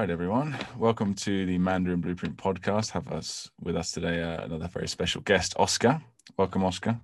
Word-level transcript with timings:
right, 0.00 0.08
everyone. 0.08 0.56
Welcome 0.78 1.12
to 1.16 1.44
the 1.44 1.58
Mandarin 1.58 2.00
Blueprint 2.00 2.34
podcast. 2.38 2.90
Have 2.92 3.12
us 3.12 3.50
with 3.60 3.76
us 3.76 3.92
today 3.92 4.22
uh, 4.22 4.44
another 4.44 4.66
very 4.66 4.88
special 4.88 5.20
guest, 5.20 5.52
Oscar. 5.58 6.00
Welcome, 6.38 6.64
Oscar. 6.64 6.98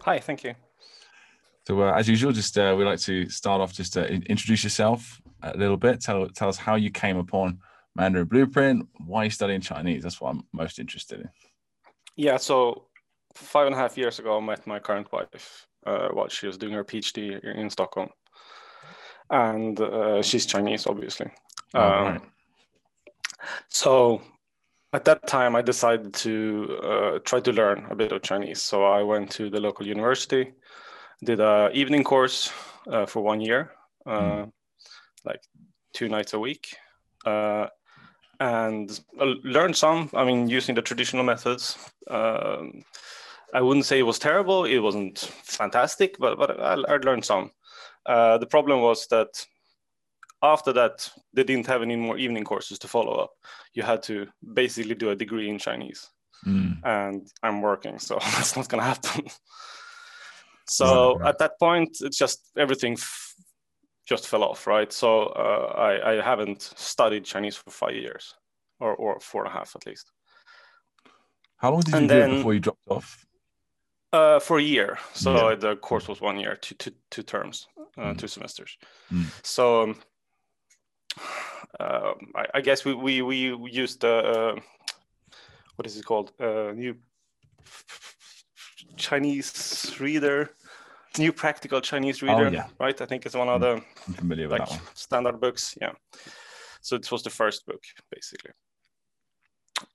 Hi, 0.00 0.18
thank 0.18 0.44
you. 0.44 0.54
So, 1.66 1.80
uh, 1.80 1.94
as 1.94 2.06
usual, 2.06 2.32
just 2.32 2.58
uh, 2.58 2.74
we 2.76 2.84
like 2.84 2.98
to 3.00 3.26
start 3.30 3.62
off 3.62 3.72
just 3.72 3.94
to 3.94 4.06
introduce 4.06 4.64
yourself 4.64 5.18
a 5.42 5.56
little 5.56 5.78
bit. 5.78 6.02
Tell 6.02 6.28
tell 6.28 6.50
us 6.50 6.58
how 6.58 6.74
you 6.74 6.90
came 6.90 7.16
upon 7.16 7.60
Mandarin 7.96 8.26
Blueprint, 8.26 8.86
why 9.06 9.24
you 9.24 9.30
studying 9.30 9.62
Chinese. 9.62 10.02
That's 10.02 10.20
what 10.20 10.28
I'm 10.28 10.42
most 10.52 10.78
interested 10.78 11.20
in. 11.20 11.30
Yeah, 12.16 12.36
so 12.36 12.88
five 13.34 13.64
and 13.64 13.74
a 13.74 13.78
half 13.78 13.96
years 13.96 14.18
ago, 14.18 14.36
I 14.36 14.40
met 14.44 14.66
my 14.66 14.78
current 14.78 15.10
wife 15.10 15.66
uh, 15.86 16.08
while 16.08 16.28
she 16.28 16.46
was 16.48 16.58
doing 16.58 16.74
her 16.74 16.84
PhD 16.84 17.42
in 17.42 17.70
Stockholm, 17.70 18.10
and 19.30 19.80
uh, 19.80 20.20
she's 20.20 20.44
Chinese, 20.44 20.86
obviously. 20.86 21.30
Oh, 21.74 21.80
um, 21.80 22.04
right. 22.04 22.20
So 23.68 24.22
at 24.92 25.04
that 25.04 25.26
time, 25.26 25.56
I 25.56 25.62
decided 25.62 26.14
to 26.14 26.78
uh, 26.82 27.18
try 27.24 27.40
to 27.40 27.52
learn 27.52 27.86
a 27.90 27.96
bit 27.96 28.12
of 28.12 28.22
Chinese. 28.22 28.62
So 28.62 28.84
I 28.84 29.02
went 29.02 29.30
to 29.32 29.50
the 29.50 29.60
local 29.60 29.86
university, 29.86 30.52
did 31.24 31.40
a 31.40 31.70
evening 31.72 32.04
course 32.04 32.52
uh, 32.88 33.06
for 33.06 33.20
one 33.20 33.40
year, 33.40 33.72
mm. 34.06 34.50
like 35.24 35.40
two 35.92 36.08
nights 36.08 36.32
a 36.34 36.38
week, 36.38 36.76
uh, 37.26 37.66
and 38.40 39.00
learned 39.42 39.76
some. 39.76 40.10
I 40.14 40.24
mean, 40.24 40.48
using 40.48 40.74
the 40.74 40.82
traditional 40.82 41.24
methods. 41.24 41.76
Um, 42.08 42.84
I 43.52 43.60
wouldn't 43.60 43.86
say 43.86 43.98
it 43.98 44.02
was 44.02 44.18
terrible. 44.18 44.64
It 44.64 44.78
wasn't 44.78 45.18
fantastic, 45.18 46.18
but 46.18 46.38
but 46.38 46.60
I, 46.60 46.74
I 46.74 46.96
learned 46.96 47.24
some. 47.24 47.50
Uh, 48.06 48.38
the 48.38 48.46
problem 48.46 48.80
was 48.80 49.06
that 49.08 49.46
after 50.44 50.72
that, 50.74 51.10
they 51.32 51.42
didn't 51.44 51.66
have 51.66 51.82
any 51.82 51.96
more 51.96 52.18
evening 52.18 52.44
courses 52.44 52.78
to 52.80 52.88
follow 52.88 53.14
up. 53.14 53.30
You 53.72 53.82
had 53.82 54.02
to 54.04 54.26
basically 54.52 54.94
do 54.94 55.10
a 55.10 55.16
degree 55.16 55.48
in 55.48 55.58
Chinese. 55.58 56.10
Mm. 56.46 56.84
And 56.84 57.26
I'm 57.42 57.62
working, 57.62 57.98
so 57.98 58.18
that's 58.20 58.56
not 58.56 58.68
going 58.68 58.82
to 58.82 58.86
happen. 58.88 59.26
so 60.68 61.16
right. 61.16 61.30
at 61.30 61.38
that 61.38 61.58
point, 61.58 61.96
it's 62.02 62.18
just 62.18 62.50
everything 62.58 62.92
f- 62.92 63.34
just 64.06 64.28
fell 64.28 64.44
off, 64.44 64.66
right? 64.66 64.92
So 64.92 65.26
uh, 65.26 65.72
I, 65.76 66.12
I 66.12 66.22
haven't 66.22 66.62
studied 66.76 67.24
Chinese 67.24 67.56
for 67.56 67.70
five 67.70 67.94
years 67.94 68.34
or, 68.80 68.94
or 68.94 69.20
four 69.20 69.44
and 69.44 69.54
a 69.54 69.56
half 69.56 69.74
at 69.74 69.86
least. 69.86 70.10
How 71.56 71.70
long 71.70 71.80
did 71.80 71.92
you 71.92 71.98
and 71.98 72.08
do 72.08 72.14
then, 72.14 72.30
it 72.30 72.36
before 72.36 72.54
you 72.54 72.60
dropped 72.60 72.88
off? 72.88 73.24
Uh, 74.12 74.38
for 74.38 74.58
a 74.58 74.62
year. 74.62 74.98
So 75.14 75.48
yeah. 75.48 75.54
the 75.54 75.76
course 75.76 76.06
was 76.06 76.20
one 76.20 76.38
year, 76.38 76.56
two, 76.56 76.74
two, 76.74 76.92
two 77.10 77.22
terms, 77.22 77.66
uh, 77.96 78.12
mm. 78.12 78.18
two 78.18 78.28
semesters. 78.28 78.76
Mm. 79.12 79.24
So 79.42 79.82
um, 79.82 79.96
uh, 81.80 82.14
I, 82.34 82.46
I, 82.54 82.60
guess 82.60 82.84
we 82.84 82.94
we 82.94 83.22
we 83.22 83.70
used 83.70 84.00
the 84.00 84.14
uh, 84.14 84.60
what 85.76 85.86
is 85.86 85.96
it 85.96 86.04
called 86.04 86.32
uh, 86.40 86.72
new 86.74 86.96
Chinese 88.96 89.96
reader, 90.00 90.50
new 91.18 91.32
practical 91.32 91.80
Chinese 91.80 92.22
oh, 92.22 92.26
reader, 92.26 92.46
oh, 92.46 92.50
yeah. 92.50 92.66
right? 92.78 93.00
I 93.00 93.06
think 93.06 93.26
it's 93.26 93.34
one 93.34 93.48
of 93.48 93.60
the 93.60 93.82
I'm 94.06 94.14
familiar 94.14 94.48
like, 94.48 94.68
standard 94.94 95.40
books. 95.40 95.76
Yeah, 95.80 95.92
so 96.80 96.96
it 96.96 97.10
was 97.10 97.22
the 97.22 97.30
first 97.30 97.66
book 97.66 97.82
basically. 98.10 98.52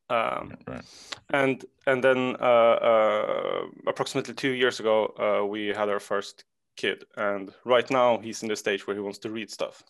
Um, 0.09 0.58
right. 0.67 0.84
And 1.30 1.66
and 1.86 2.03
then 2.03 2.36
uh, 2.40 2.78
uh, 2.92 3.62
approximately 3.88 4.34
two 4.34 4.52
years 4.52 4.80
ago, 4.80 5.14
uh, 5.20 5.45
we 5.45 5.67
had 5.67 5.90
our 5.90 6.00
first 6.00 6.45
kid, 6.75 7.03
and 7.16 7.53
right 7.66 7.90
now 7.92 8.17
he's 8.17 8.42
in 8.42 8.50
the 8.50 8.56
stage 8.56 8.88
where 8.88 8.95
he 8.95 9.02
wants 9.02 9.20
to 9.20 9.30
read 9.30 9.52
stuff. 9.52 9.84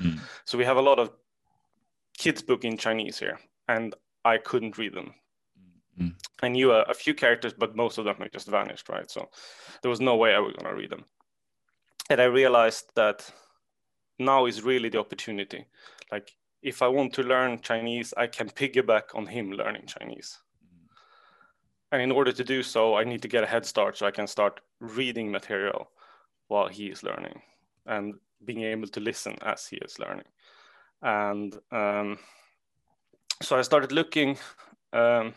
Mm. 0.00 0.20
So 0.44 0.58
we 0.58 0.64
have 0.64 0.76
a 0.76 0.82
lot 0.82 0.98
of 0.98 1.10
kids 2.16 2.42
book 2.42 2.64
in 2.64 2.76
Chinese 2.76 3.18
here, 3.18 3.38
and 3.68 3.94
I 4.24 4.38
couldn't 4.38 4.78
read 4.78 4.94
them. 4.94 5.14
Mm. 6.00 6.14
I 6.42 6.48
knew 6.48 6.72
a, 6.72 6.82
a, 6.82 6.94
few 6.94 7.14
characters, 7.14 7.54
but 7.56 7.76
most 7.76 7.98
of 7.98 8.04
them 8.04 8.16
had 8.18 8.32
just 8.32 8.48
vanished, 8.48 8.88
right? 8.88 9.10
So 9.10 9.28
there 9.82 9.90
was 9.90 10.00
no 10.00 10.16
way 10.16 10.34
I 10.34 10.38
was 10.38 10.54
going 10.54 10.70
to 10.70 10.78
read 10.78 10.90
them. 10.90 11.04
And 12.10 12.20
I 12.20 12.24
realized 12.24 12.92
that 12.94 13.30
now 14.18 14.46
is 14.46 14.62
really 14.62 14.88
the 14.88 14.98
opportunity. 14.98 15.64
Like, 16.12 16.32
if 16.62 16.82
I 16.82 16.88
want 16.88 17.14
to 17.14 17.22
learn 17.22 17.60
Chinese, 17.60 18.12
I 18.16 18.26
can 18.26 18.48
piggyback 18.48 19.14
on 19.14 19.26
him 19.26 19.52
learning 19.52 19.86
Chinese. 19.86 20.38
Mm. 20.64 20.88
And 21.92 22.02
in 22.02 22.12
order 22.12 22.32
to 22.32 22.44
do 22.44 22.62
so, 22.62 22.96
I 22.96 23.04
need 23.04 23.22
to 23.22 23.28
get 23.28 23.44
a 23.44 23.46
head 23.46 23.64
start 23.64 23.96
so 23.96 24.06
I 24.06 24.10
can 24.10 24.26
start 24.26 24.60
reading 24.80 25.30
material 25.30 25.90
while 26.48 26.68
he 26.68 26.86
is 26.86 27.02
learning. 27.02 27.40
And 27.86 28.14
being 28.44 28.62
able 28.62 28.88
to 28.88 29.00
listen 29.00 29.36
as 29.42 29.66
he 29.66 29.76
is 29.76 29.98
learning. 29.98 30.26
And 31.02 31.56
um, 31.72 32.18
so 33.42 33.56
I 33.56 33.62
started 33.62 33.92
looking. 33.92 34.38
Um, 34.92 35.34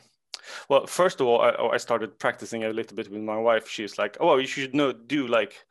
well, 0.69 0.87
first 0.87 1.21
of 1.21 1.27
all, 1.27 1.41
I, 1.41 1.51
I, 1.73 1.77
started 1.77 2.17
practicing 2.17 2.63
a 2.63 2.69
little 2.69 2.95
bit 2.95 3.11
with 3.11 3.21
my 3.21 3.37
wife. 3.37 3.67
She's 3.67 3.97
like, 3.97 4.17
"Oh, 4.19 4.37
you 4.37 4.47
should 4.47 4.73
know, 4.73 4.91
do 4.93 5.27
like 5.27 5.65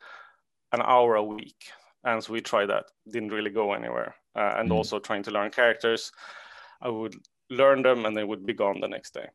an 0.71 0.81
hour 0.81 1.15
a 1.15 1.23
week." 1.23 1.71
And 2.03 2.23
so 2.23 2.33
we 2.33 2.41
tried 2.41 2.67
that. 2.67 2.85
Didn't 3.11 3.31
really 3.31 3.49
go 3.49 3.73
anywhere. 3.73 4.15
Uh, 4.35 4.53
and 4.57 4.69
mm. 4.69 4.73
also 4.73 4.99
trying 4.99 5.23
to 5.23 5.31
learn 5.31 5.51
characters, 5.51 6.11
I 6.81 6.89
would 6.89 7.15
learn 7.49 7.81
them 7.81 8.05
and 8.05 8.15
they 8.15 8.23
would 8.23 8.45
be 8.45 8.53
gone 8.53 8.79
the 8.79 8.87
next 8.87 9.13
day. 9.13 9.27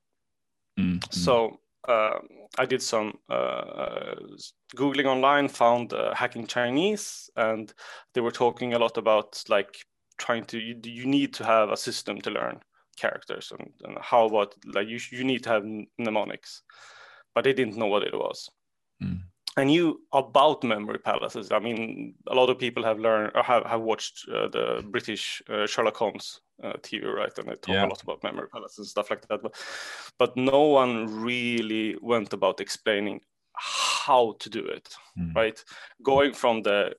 Mm. 0.78 1.12
So 1.12 1.60
I 1.88 2.66
did 2.66 2.82
some 2.82 3.18
uh, 3.28 4.14
googling 4.76 5.06
online, 5.06 5.48
found 5.48 5.92
uh, 5.92 6.14
hacking 6.14 6.46
Chinese, 6.46 7.28
and 7.36 7.72
they 8.14 8.20
were 8.20 8.30
talking 8.30 8.74
a 8.74 8.78
lot 8.78 8.96
about 8.96 9.42
like 9.48 9.76
trying 10.18 10.44
to 10.46 10.58
you, 10.58 10.80
you 10.84 11.06
need 11.06 11.34
to 11.34 11.44
have 11.44 11.70
a 11.70 11.76
system 11.76 12.20
to 12.20 12.30
learn 12.30 12.60
characters 12.96 13.52
and, 13.58 13.70
and 13.82 13.98
how 14.00 14.26
about 14.26 14.54
like 14.72 14.86
you 14.88 14.98
you 15.10 15.24
need 15.24 15.42
to 15.42 15.50
have 15.50 15.64
mnemonics, 15.98 16.62
but 17.34 17.44
they 17.44 17.52
didn't 17.52 17.76
know 17.76 17.86
what 17.86 18.04
it 18.04 18.14
was. 18.14 18.48
Mm. 19.02 19.22
I 19.56 19.64
knew 19.64 20.00
about 20.12 20.64
memory 20.64 20.98
palaces. 20.98 21.52
I 21.52 21.60
mean, 21.60 22.14
a 22.26 22.34
lot 22.34 22.50
of 22.50 22.58
people 22.58 22.82
have 22.82 22.98
learned 22.98 23.32
or 23.34 23.42
have, 23.42 23.64
have 23.66 23.80
watched 23.80 24.28
uh, 24.28 24.48
the 24.48 24.84
British 24.88 25.42
uh, 25.48 25.66
Sherlock 25.66 25.96
Holmes 25.96 26.40
uh, 26.62 26.72
TV, 26.82 27.04
right? 27.04 27.36
And 27.38 27.48
they 27.48 27.54
talk 27.54 27.74
yeah. 27.74 27.86
a 27.86 27.88
lot 27.88 28.02
about 28.02 28.24
memory 28.24 28.48
palaces 28.48 28.78
and 28.78 28.86
stuff 28.88 29.10
like 29.10 29.26
that. 29.28 29.42
But, 29.42 29.54
but 30.18 30.36
no 30.36 30.62
one 30.62 31.22
really 31.22 31.96
went 32.02 32.32
about 32.32 32.60
explaining 32.60 33.20
how 33.56 34.34
to 34.40 34.50
do 34.50 34.64
it, 34.66 34.92
mm. 35.16 35.34
right? 35.36 35.62
Going 36.02 36.32
from 36.32 36.62
the 36.62 36.94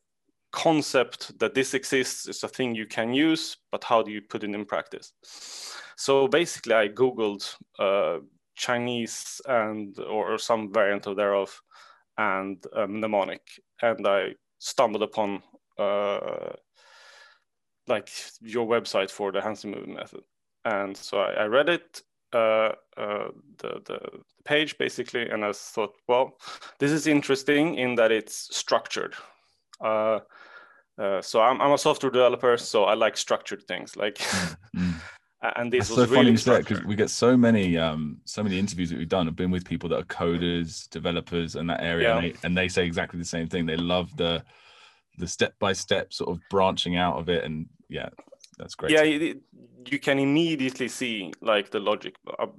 concept 0.52 1.38
that 1.40 1.54
this 1.54 1.74
exists 1.74 2.26
is 2.28 2.42
a 2.44 2.48
thing 2.48 2.74
you 2.74 2.86
can 2.86 3.14
use, 3.14 3.58
but 3.72 3.84
how 3.84 4.02
do 4.02 4.12
you 4.12 4.22
put 4.22 4.46
it 4.46 4.56
in 4.56 4.64
practice? 4.64 5.12
So 5.98 6.30
basically, 6.30 6.74
I 6.74 6.88
Googled 6.88 7.54
uh, 7.78 8.20
Chinese 8.56 9.42
and 9.46 10.00
or 10.00 10.38
some 10.38 10.72
variant 10.72 11.08
of 11.08 11.18
thereof 11.18 11.62
and 12.18 12.64
um, 12.76 13.00
mnemonic, 13.00 13.42
and 13.82 14.08
I 14.08 14.36
stumbled 14.60 15.04
upon 15.04 15.44
uh, 15.78 16.54
like 17.88 18.10
your 18.42 18.66
website 18.66 19.12
for 19.12 19.32
the 19.32 19.40
Hanzi 19.40 19.66
movie 19.66 19.92
method, 19.92 20.22
and 20.64 20.96
so 20.96 21.20
I, 21.20 21.32
I 21.32 21.46
read 21.46 21.70
it, 21.70 22.02
uh, 22.34 22.74
uh, 22.98 23.30
the, 23.58 23.82
the 23.86 24.00
page 24.44 24.78
basically, 24.78 25.30
and 25.30 25.44
I 25.46 25.52
thought, 25.54 25.96
well, 26.08 26.38
this 26.80 26.92
is 26.92 27.08
interesting 27.08 27.76
in 27.76 27.96
that 27.96 28.12
it's 28.12 28.56
structured. 28.56 29.16
Uh, 29.80 30.20
uh, 30.98 31.22
so 31.22 31.42
I'm, 31.42 31.62
I'm 31.62 31.74
a 31.74 31.78
software 31.78 32.12
developer, 32.12 32.58
so 32.58 32.86
I 32.86 32.94
like 32.94 33.18
structured 33.18 33.64
things. 33.68 33.96
Like 33.96 34.16
mm 34.76 34.96
and 35.56 35.72
this 35.72 35.88
That's 35.88 35.98
was 35.98 36.10
so 36.10 36.16
really 36.16 36.38
funny 36.38 36.60
because 36.60 36.84
we 36.84 36.96
get 36.96 37.10
so 37.10 37.36
many 37.36 37.78
um 37.78 38.20
so 38.26 38.44
many 38.44 38.60
interviews 38.60 38.90
that 38.90 38.98
we've 38.98 39.10
done 39.10 39.26
have 39.26 39.36
been 39.36 39.52
with 39.52 39.66
people 39.66 39.90
that 39.90 40.00
are 40.00 40.04
coders 40.04 40.90
developers 40.90 41.56
in 41.56 41.68
that 41.68 41.82
area 41.82 42.10
yeah. 42.10 42.18
and, 42.18 42.26
they, 42.26 42.36
and 42.44 42.58
they 42.58 42.68
say 42.68 42.86
exactly 42.86 43.20
the 43.20 43.26
same 43.26 43.48
thing 43.48 43.66
they 43.66 43.78
love 43.78 44.16
the 44.18 44.44
the 45.18 45.28
step 45.28 45.54
by 45.60 45.74
step 45.74 46.14
sort 46.14 46.30
of 46.30 46.40
branching 46.50 46.98
out 46.98 47.18
of 47.18 47.30
it 47.30 47.44
and 47.44 47.68
yeah 47.90 48.10
that's 48.58 48.76
great 48.76 48.92
yeah 48.92 49.04
it, 49.04 49.38
you 49.88 50.00
can 50.00 50.20
immediately 50.20 50.88
see 50.88 51.32
like 51.42 51.70
the 51.72 51.80
logic 51.80 52.16
um, 52.40 52.58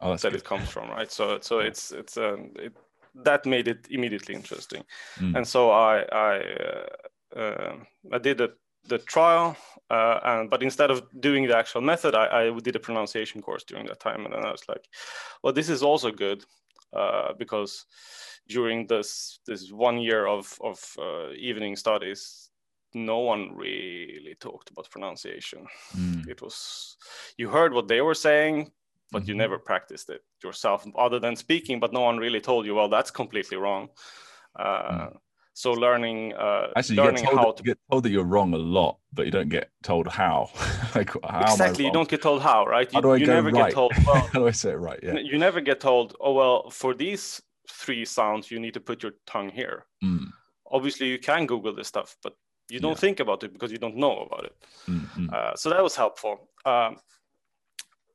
oh, 0.00 0.16
that 0.16 0.22
good. 0.22 0.34
it 0.34 0.44
comes 0.44 0.68
from 0.68 0.90
right 0.90 1.10
so 1.10 1.38
so 1.40 1.60
it's 1.60 1.92
it's 1.92 2.16
um 2.16 2.50
it, 2.56 2.72
that 3.14 3.46
made 3.46 3.68
it 3.68 3.86
immediately 3.90 4.34
interesting 4.34 4.82
mm. 5.18 5.36
and 5.36 5.46
so 5.46 5.70
i 5.70 6.04
i 6.12 6.36
uh, 6.38 7.38
uh, 7.38 7.76
i 8.12 8.18
did 8.18 8.40
a 8.40 8.50
the 8.88 8.98
trial, 8.98 9.56
uh, 9.90 10.20
and 10.24 10.50
but 10.50 10.62
instead 10.62 10.90
of 10.90 11.02
doing 11.20 11.46
the 11.46 11.56
actual 11.56 11.80
method, 11.80 12.14
I, 12.14 12.46
I, 12.46 12.60
did 12.60 12.76
a 12.76 12.80
pronunciation 12.80 13.42
course 13.42 13.64
during 13.64 13.86
that 13.86 14.00
time, 14.00 14.24
and 14.24 14.34
then 14.34 14.44
I 14.44 14.50
was 14.50 14.68
like, 14.68 14.88
well, 15.42 15.52
this 15.52 15.68
is 15.68 15.82
also 15.82 16.10
good 16.10 16.44
uh, 16.92 17.32
because 17.38 17.86
during 18.48 18.86
this 18.86 19.40
this 19.46 19.70
one 19.70 19.98
year 19.98 20.26
of 20.26 20.58
of 20.62 20.96
uh, 20.98 21.32
evening 21.36 21.76
studies, 21.76 22.50
no 22.94 23.18
one 23.18 23.54
really 23.54 24.36
talked 24.40 24.70
about 24.70 24.90
pronunciation. 24.90 25.66
Mm. 25.96 26.28
It 26.28 26.42
was 26.42 26.96
you 27.36 27.48
heard 27.48 27.72
what 27.72 27.88
they 27.88 28.00
were 28.00 28.14
saying, 28.14 28.70
but 29.10 29.22
mm-hmm. 29.22 29.30
you 29.30 29.34
never 29.36 29.58
practiced 29.58 30.10
it 30.10 30.22
yourself, 30.42 30.86
other 30.96 31.20
than 31.20 31.36
speaking. 31.36 31.80
But 31.80 31.92
no 31.92 32.00
one 32.00 32.18
really 32.18 32.40
told 32.40 32.66
you, 32.66 32.74
well, 32.74 32.88
that's 32.88 33.10
completely 33.10 33.56
wrong. 33.56 33.88
Mm. 34.58 35.16
So 35.54 35.72
learning 35.72 36.34
uh, 36.34 36.72
actually 36.76 36.96
learning 36.96 37.24
how 37.24 37.46
that, 37.46 37.56
to 37.58 37.62
get 37.62 37.78
told 37.88 38.02
that 38.02 38.10
you're 38.10 38.24
wrong 38.24 38.52
a 38.54 38.58
lot, 38.58 38.98
but 39.12 39.24
you 39.24 39.30
don't 39.30 39.48
get 39.48 39.70
told 39.84 40.08
how. 40.08 40.50
like 40.96 41.10
how 41.24 41.42
exactly, 41.42 41.84
you 41.84 41.92
don't 41.92 42.08
get 42.08 42.22
told 42.22 42.42
how, 42.42 42.66
right? 42.66 42.92
You, 42.92 42.96
how 42.96 43.00
do 43.00 43.10
I 43.10 43.16
you 43.16 43.26
go 43.26 43.34
never 43.34 43.50
right? 43.50 43.66
get 43.66 43.74
told. 43.74 43.92
Well, 44.06 44.16
how 44.16 44.40
do 44.40 44.48
I 44.48 44.50
say 44.50 44.72
it 44.72 44.78
right? 44.78 44.98
Yeah. 45.00 45.14
You 45.14 45.38
never 45.38 45.60
get 45.60 45.78
told. 45.78 46.16
Oh 46.20 46.32
well, 46.32 46.70
for 46.70 46.92
these 46.92 47.40
three 47.70 48.04
sounds, 48.04 48.50
you 48.50 48.58
need 48.58 48.74
to 48.74 48.80
put 48.80 49.04
your 49.04 49.12
tongue 49.26 49.48
here. 49.48 49.86
Mm. 50.02 50.26
Obviously, 50.72 51.06
you 51.06 51.20
can 51.20 51.46
Google 51.46 51.72
this 51.72 51.86
stuff, 51.86 52.16
but 52.20 52.36
you 52.68 52.80
don't 52.80 52.92
yeah. 52.92 52.96
think 52.96 53.20
about 53.20 53.44
it 53.44 53.52
because 53.52 53.70
you 53.70 53.78
don't 53.78 53.96
know 53.96 54.22
about 54.22 54.46
it. 54.46 54.56
Mm-hmm. 54.88 55.28
Uh, 55.32 55.54
so 55.54 55.70
that 55.70 55.82
was 55.82 55.94
helpful. 55.94 56.48
Um, 56.64 56.96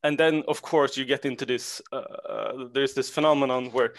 and 0.04 0.18
then, 0.18 0.44
of 0.48 0.62
course, 0.62 0.98
you 0.98 1.06
get 1.06 1.26
into 1.26 1.46
this. 1.46 1.82
Uh, 1.92 1.96
uh, 1.96 2.68
there's 2.74 2.94
this 2.94 3.10
phenomenon 3.10 3.68
where 3.68 3.94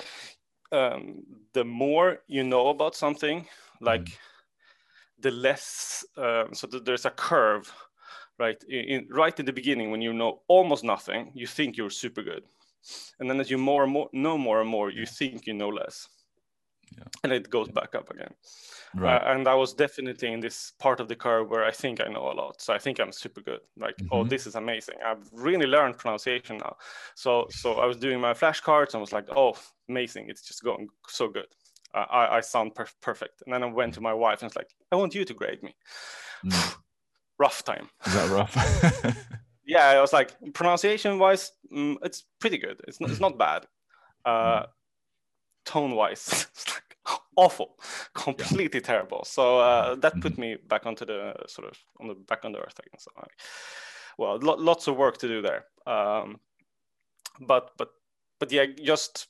um, 0.72 1.22
the 1.52 1.64
more 1.64 2.18
you 2.26 2.44
know 2.44 2.68
about 2.68 2.94
something, 2.94 3.46
like 3.80 4.04
mm. 4.04 4.16
the 5.20 5.30
less. 5.30 6.04
Um, 6.16 6.52
so 6.52 6.66
th- 6.68 6.84
there's 6.84 7.06
a 7.06 7.10
curve, 7.10 7.72
right? 8.38 8.62
In, 8.68 8.84
in, 8.84 9.08
right 9.10 9.38
in 9.38 9.46
the 9.46 9.52
beginning, 9.52 9.90
when 9.90 10.02
you 10.02 10.12
know 10.12 10.42
almost 10.48 10.84
nothing, 10.84 11.32
you 11.34 11.46
think 11.46 11.76
you're 11.76 11.90
super 11.90 12.22
good, 12.22 12.44
and 13.18 13.28
then 13.28 13.40
as 13.40 13.50
you 13.50 13.58
more 13.58 13.84
and 13.84 13.92
more 13.92 14.08
know 14.12 14.38
more 14.38 14.60
and 14.60 14.70
more, 14.70 14.90
you 14.90 15.06
think 15.06 15.46
you 15.46 15.54
know 15.54 15.68
less 15.68 16.08
yeah. 16.96 17.04
and 17.24 17.32
it 17.32 17.50
goes 17.50 17.68
back 17.68 17.94
up 17.94 18.10
again. 18.10 18.32
Right. 18.94 19.16
Uh, 19.16 19.32
and 19.32 19.46
I 19.46 19.54
was 19.54 19.72
definitely 19.72 20.32
in 20.32 20.40
this 20.40 20.72
part 20.78 21.00
of 21.00 21.08
the 21.08 21.14
curve 21.14 21.50
where 21.50 21.64
I 21.64 21.70
think 21.70 22.00
I 22.00 22.08
know 22.08 22.30
a 22.30 22.34
lot. 22.34 22.60
So 22.60 22.72
I 22.72 22.78
think 22.78 22.98
I'm 22.98 23.12
super 23.12 23.40
good. 23.40 23.60
Like, 23.76 23.94
oh, 24.00 24.02
mm-hmm. 24.02 24.14
oh, 24.14 24.24
this 24.24 24.46
is 24.46 24.56
amazing. 24.56 24.96
I've 25.04 25.28
really 25.32 25.66
learned 25.66 25.98
pronunciation 25.98 26.58
now. 26.58 26.76
So 27.14 27.46
so 27.50 27.74
I 27.74 27.86
was 27.86 27.96
doing 27.96 28.20
my 28.20 28.32
flashcards 28.32 28.88
and 28.88 28.96
I 28.96 29.00
was 29.00 29.12
like, 29.12 29.28
oh, 29.36 29.54
amazing. 29.88 30.28
It's 30.28 30.42
just 30.42 30.64
going 30.64 30.88
so 31.08 31.28
good. 31.28 31.46
Uh, 31.94 32.06
I, 32.10 32.36
I 32.36 32.40
sound 32.40 32.74
per- 32.74 32.86
perfect. 33.00 33.42
And 33.44 33.54
then 33.54 33.62
I 33.62 33.66
went 33.66 33.94
to 33.94 34.00
my 34.00 34.14
wife 34.14 34.42
and 34.42 34.48
was 34.48 34.56
like, 34.56 34.70
I 34.92 34.96
want 34.96 35.14
you 35.14 35.24
to 35.24 35.34
grade 35.34 35.62
me. 35.62 35.74
Mm. 36.44 36.76
rough 37.38 37.64
time. 37.64 37.88
Is 38.06 38.14
that 38.14 38.30
rough? 38.30 39.16
yeah, 39.64 39.86
I 39.86 40.00
was 40.00 40.12
like, 40.12 40.32
pronunciation 40.52 41.18
wise, 41.18 41.52
mm, 41.72 41.96
it's 42.02 42.24
pretty 42.38 42.58
good. 42.58 42.80
It's 42.86 43.00
not, 43.00 43.10
it's 43.10 43.20
not 43.20 43.38
bad. 43.38 43.66
Uh, 44.24 44.62
mm 44.62 44.66
tone 45.70 45.94
wise 45.94 46.26
it's 46.52 46.66
like 46.74 46.90
awful 47.36 47.78
completely 48.14 48.80
yeah. 48.80 48.86
terrible 48.92 49.22
so 49.24 49.58
uh, 49.60 49.94
that 49.94 50.12
put 50.20 50.32
mm-hmm. 50.32 50.40
me 50.40 50.56
back 50.68 50.84
onto 50.86 51.04
the 51.04 51.34
sort 51.46 51.68
of 51.68 51.76
on 52.00 52.08
the 52.08 52.14
back 52.14 52.44
on 52.44 52.52
the 52.52 52.58
earth 52.58 52.78
again 52.78 52.98
so 52.98 53.10
like, 53.16 53.36
well 54.18 54.38
lo- 54.42 54.62
lots 54.70 54.88
of 54.88 54.96
work 54.96 55.16
to 55.16 55.28
do 55.28 55.40
there 55.40 55.64
um, 55.86 56.38
but 57.40 57.70
but 57.78 57.90
but 58.40 58.52
yeah 58.52 58.66
just 58.84 59.28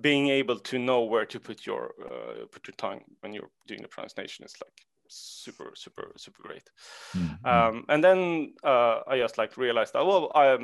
being 0.00 0.28
able 0.28 0.58
to 0.58 0.78
know 0.78 1.02
where 1.02 1.26
to 1.26 1.40
put 1.40 1.66
your 1.66 1.92
uh, 2.04 2.46
put 2.52 2.66
your 2.66 2.74
tongue 2.76 3.02
when 3.20 3.32
you're 3.32 3.50
doing 3.66 3.82
the 3.82 3.88
pronunciation 3.88 4.44
is 4.44 4.54
like 4.64 4.78
super 5.08 5.72
super 5.74 6.12
super 6.16 6.42
great 6.42 6.68
mm-hmm. 7.16 7.46
um, 7.46 7.84
and 7.88 8.02
then 8.02 8.52
uh, 8.64 9.00
i 9.08 9.18
just 9.18 9.38
like 9.38 9.56
realized 9.56 9.92
that 9.92 10.06
well 10.06 10.30
i 10.34 10.56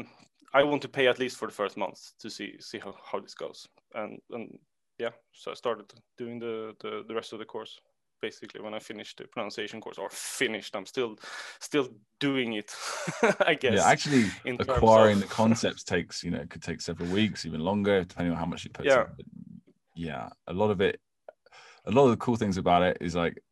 i 0.55 0.63
want 0.63 0.83
to 0.83 0.89
pay 0.89 1.07
at 1.09 1.19
least 1.19 1.37
for 1.37 1.47
the 1.47 1.55
first 1.55 1.77
month 1.77 2.13
to 2.19 2.31
see 2.31 2.55
see 2.61 2.79
how, 2.79 2.95
how 3.05 3.19
this 3.21 3.35
goes 3.35 3.67
and 3.95 4.19
and 4.31 4.59
yeah, 5.01 5.11
so 5.33 5.51
I 5.51 5.55
started 5.55 5.93
doing 6.19 6.39
the, 6.39 6.77
the, 6.81 7.05
the 7.09 7.15
rest 7.15 7.33
of 7.33 7.39
the 7.39 7.45
course 7.45 7.81
basically 8.21 8.61
when 8.61 8.75
I 8.75 8.79
finished 8.79 9.17
the 9.17 9.25
pronunciation 9.25 9.81
course 9.81 9.97
or 9.97 10.11
finished. 10.11 10.77
I'm 10.77 10.85
still 10.85 11.17
still 11.59 11.89
doing 12.19 12.53
it, 12.53 12.71
I 13.47 13.55
guess. 13.55 13.77
Yeah, 13.77 13.87
actually 13.87 14.27
acquiring 14.59 15.17
of... 15.17 15.23
the 15.23 15.29
concepts 15.29 15.83
takes, 15.83 16.23
you 16.23 16.31
know, 16.31 16.39
it 16.39 16.51
could 16.51 16.63
take 16.63 16.83
several 16.83 17.09
weeks, 17.09 17.47
even 17.47 17.61
longer, 17.61 18.05
depending 18.05 18.35
on 18.35 18.39
how 18.39 18.45
much 18.45 18.65
you 18.65 18.71
put 18.71 18.85
yeah. 18.85 19.07
yeah, 19.95 20.29
a 20.47 20.53
lot 20.53 20.71
of 20.71 20.83
it 20.83 21.01
a 21.87 21.91
lot 21.91 22.05
of 22.05 22.11
the 22.11 22.17
cool 22.17 22.37
things 22.37 22.57
about 22.57 22.83
it 22.83 22.99
is 23.01 23.15
like 23.15 23.43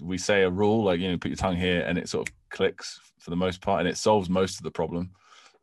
we 0.00 0.18
say 0.18 0.42
a 0.42 0.50
rule 0.50 0.84
like 0.84 1.00
you 1.00 1.10
know 1.10 1.16
put 1.16 1.28
your 1.28 1.36
tongue 1.36 1.56
here 1.56 1.80
and 1.86 1.96
it 1.96 2.08
sort 2.08 2.28
of 2.28 2.34
clicks 2.50 3.00
for 3.18 3.30
the 3.30 3.36
most 3.36 3.60
part 3.60 3.80
and 3.80 3.88
it 3.88 3.96
solves 3.96 4.28
most 4.28 4.58
of 4.58 4.64
the 4.64 4.70
problem 4.70 5.10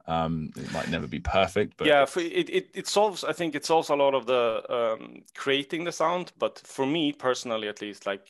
um, 0.08 0.52
it 0.56 0.72
might 0.72 0.90
never 0.90 1.08
be 1.08 1.20
perfect, 1.20 1.78
but 1.78 1.88
yeah, 1.88 2.06
it, 2.18 2.50
it, 2.50 2.70
it 2.74 2.88
solves. 2.88 3.24
I 3.24 3.34
think 3.34 3.56
it 3.56 3.66
solves 3.66 3.90
a 3.90 3.96
lot 3.96 4.14
of 4.14 4.26
the 4.26 4.64
um, 4.70 5.24
creating 5.36 5.84
the 5.84 5.92
sound. 5.92 6.32
But 6.38 6.60
for 6.60 6.86
me 6.86 7.14
personally, 7.14 7.68
at 7.68 7.82
least, 7.82 8.06
like 8.06 8.28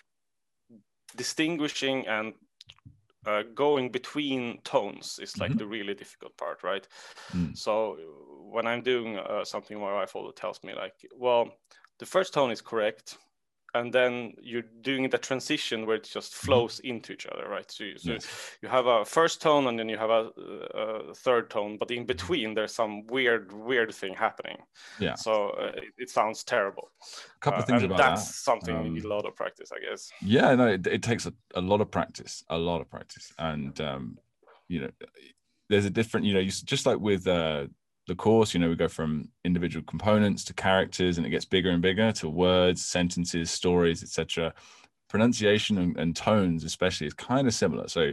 distinguishing 1.16 2.08
and 2.08 2.34
uh, 3.26 3.44
going 3.54 3.90
between 3.90 4.60
tones 4.64 5.20
is 5.22 5.38
like 5.38 5.52
mm-hmm. 5.52 5.60
the 5.60 5.68
really 5.68 5.94
difficult 5.94 6.36
part, 6.38 6.64
right? 6.64 6.88
Mm. 7.34 7.56
So 7.58 7.98
when 8.50 8.68
I'm 8.68 8.82
doing 8.82 9.18
uh, 9.18 9.46
something, 9.46 9.80
my 9.80 9.94
wife 9.94 10.16
always 10.16 10.36
tells 10.36 10.64
me 10.64 10.74
like, 10.74 10.94
well, 11.16 11.52
the 12.00 12.06
first 12.06 12.34
tone 12.34 12.52
is 12.52 12.62
correct, 12.62 13.18
and 13.74 13.94
then 13.94 14.34
you're 14.42 14.64
doing 14.82 15.10
the 15.10 15.18
transition 15.18 15.86
where 15.86 15.96
it 15.96 16.04
just 16.04 16.34
mm-hmm. 16.34 16.46
flows 16.46 16.80
into 16.80 17.14
each 17.14 17.26
other 17.28 17.48
right 17.50 17.72
so, 17.72 17.84
you, 17.84 17.98
so 17.98 18.14
yes. 18.14 18.28
you 18.62 18.70
have 18.70 18.86
a 18.86 19.06
first 19.06 19.42
tone 19.42 19.68
and 19.68 19.80
then 19.80 19.88
you 19.88 19.98
have 19.98 20.10
a, 20.10 20.30
a, 20.74 21.14
third 21.14 21.50
tone 21.50 21.78
but 21.80 21.92
in 21.92 22.00
mm-hmm. 22.00 22.06
between 22.06 22.54
there's 22.54 22.74
some 22.74 23.06
weird 23.08 23.52
weird 23.54 23.94
thing 23.94 24.14
happening 24.14 24.58
yeah 25.00 25.16
so 25.16 25.50
uh, 25.52 25.72
it, 25.76 25.94
it, 25.98 26.10
sounds 26.10 26.44
terrible 26.44 26.92
a 27.02 27.40
couple 27.40 27.60
uh, 27.60 27.62
of 27.62 27.68
things 27.68 27.84
about 27.84 27.98
that's 27.98 28.28
that. 28.28 28.34
something 28.34 28.76
um, 28.76 28.86
you 28.86 28.92
need 28.92 29.06
a 29.06 29.08
lot 29.08 29.26
of 29.26 29.36
practice 29.36 29.72
i 29.76 29.80
guess 29.80 30.12
yeah 30.22 30.54
no 30.56 30.68
it, 30.68 30.86
it 30.88 31.04
takes 31.04 31.26
a, 31.26 31.34
a, 31.56 31.62
lot 31.62 31.82
of 31.82 31.90
practice 31.90 32.44
a 32.50 32.58
lot 32.58 32.82
of 32.82 32.90
practice 32.90 33.32
and 33.40 33.80
um 33.82 34.18
you 34.68 34.82
know 34.82 34.90
there's 35.70 35.86
a 35.86 35.90
different 35.90 36.26
you 36.26 36.34
know 36.34 36.40
you, 36.40 36.52
just 36.52 36.86
like 36.86 37.00
with 37.00 37.28
uh 37.28 37.66
the 38.07 38.15
course 38.15 38.53
you 38.53 38.59
know 38.59 38.69
we 38.69 38.75
go 38.75 38.88
from 38.88 39.30
individual 39.45 39.86
components 39.86 40.44
to 40.44 40.53
characters 40.53 41.18
and 41.18 41.25
it 41.25 41.30
gets 41.30 41.45
bigger 41.45 41.69
and 41.69 41.81
bigger 41.81 42.12
to 42.12 42.30
words 42.30 42.83
sentences 42.83 43.51
stories 43.51 44.03
etc 44.03 44.53
pronunciation 45.09 45.77
and, 45.77 45.98
and, 45.98 46.15
tones 46.15 46.63
especially 46.63 47.06
is 47.06 47.13
kind 47.13 47.48
of 47.48 47.53
similar 47.53 47.88
so 47.88 48.12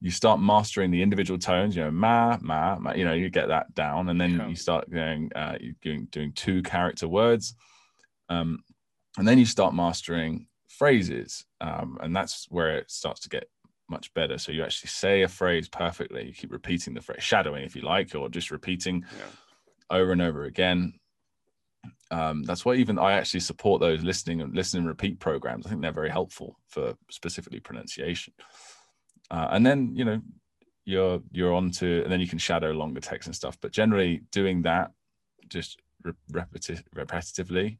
you 0.00 0.10
start 0.10 0.40
mastering 0.40 0.90
the 0.90 1.02
individual 1.02 1.38
tones 1.38 1.76
you 1.76 1.82
know 1.82 1.90
ma 1.90 2.36
ma, 2.40 2.76
ma 2.78 2.92
you 2.92 3.04
know 3.04 3.12
you 3.12 3.28
get 3.30 3.48
that 3.48 3.72
down 3.74 4.08
and 4.08 4.20
then 4.20 4.38
yeah. 4.38 4.48
you 4.48 4.56
start 4.56 4.90
going 4.90 5.30
uh 5.36 5.56
doing 5.82 6.08
doing 6.10 6.32
two 6.32 6.62
character 6.62 7.06
words 7.06 7.54
um 8.30 8.62
and 9.18 9.28
then 9.28 9.38
you 9.38 9.44
start 9.44 9.74
mastering 9.74 10.46
phrases 10.68 11.44
um 11.60 11.98
and 12.00 12.16
that's 12.16 12.46
where 12.50 12.76
it 12.78 12.90
starts 12.90 13.20
to 13.20 13.28
get 13.28 13.48
much 13.90 14.12
better. 14.14 14.38
So 14.38 14.52
you 14.52 14.62
actually 14.62 14.88
say 14.88 15.22
a 15.22 15.28
phrase 15.28 15.68
perfectly. 15.68 16.26
You 16.26 16.32
keep 16.32 16.52
repeating 16.52 16.94
the 16.94 17.00
phrase, 17.00 17.22
shadowing 17.22 17.64
if 17.64 17.76
you 17.76 17.82
like, 17.82 18.14
or 18.14 18.28
just 18.28 18.50
repeating 18.50 19.04
yeah. 19.16 19.96
over 19.96 20.12
and 20.12 20.22
over 20.22 20.44
again. 20.44 20.94
Um, 22.10 22.42
that's 22.42 22.64
why 22.64 22.74
even 22.74 22.98
I 22.98 23.12
actually 23.12 23.40
support 23.40 23.80
those 23.80 24.02
listening 24.02 24.40
and 24.40 24.54
listen 24.54 24.80
and 24.80 24.88
repeat 24.88 25.20
programs. 25.20 25.66
I 25.66 25.70
think 25.70 25.82
they're 25.82 25.92
very 25.92 26.10
helpful 26.10 26.58
for 26.68 26.94
specifically 27.10 27.60
pronunciation. 27.60 28.34
Uh, 29.30 29.48
and 29.52 29.64
then 29.64 29.92
you 29.94 30.04
know 30.04 30.20
you're 30.84 31.20
you're 31.30 31.54
on 31.54 31.70
to 31.70 32.02
and 32.02 32.10
then 32.12 32.20
you 32.20 32.26
can 32.26 32.38
shadow 32.38 32.72
longer 32.72 33.00
text 33.00 33.26
and 33.26 33.36
stuff. 33.36 33.58
But 33.60 33.72
generally 33.72 34.22
doing 34.32 34.62
that 34.62 34.90
just 35.48 35.78
re- 36.02 36.12
repeti- 36.32 36.82
repetitively 36.94 37.76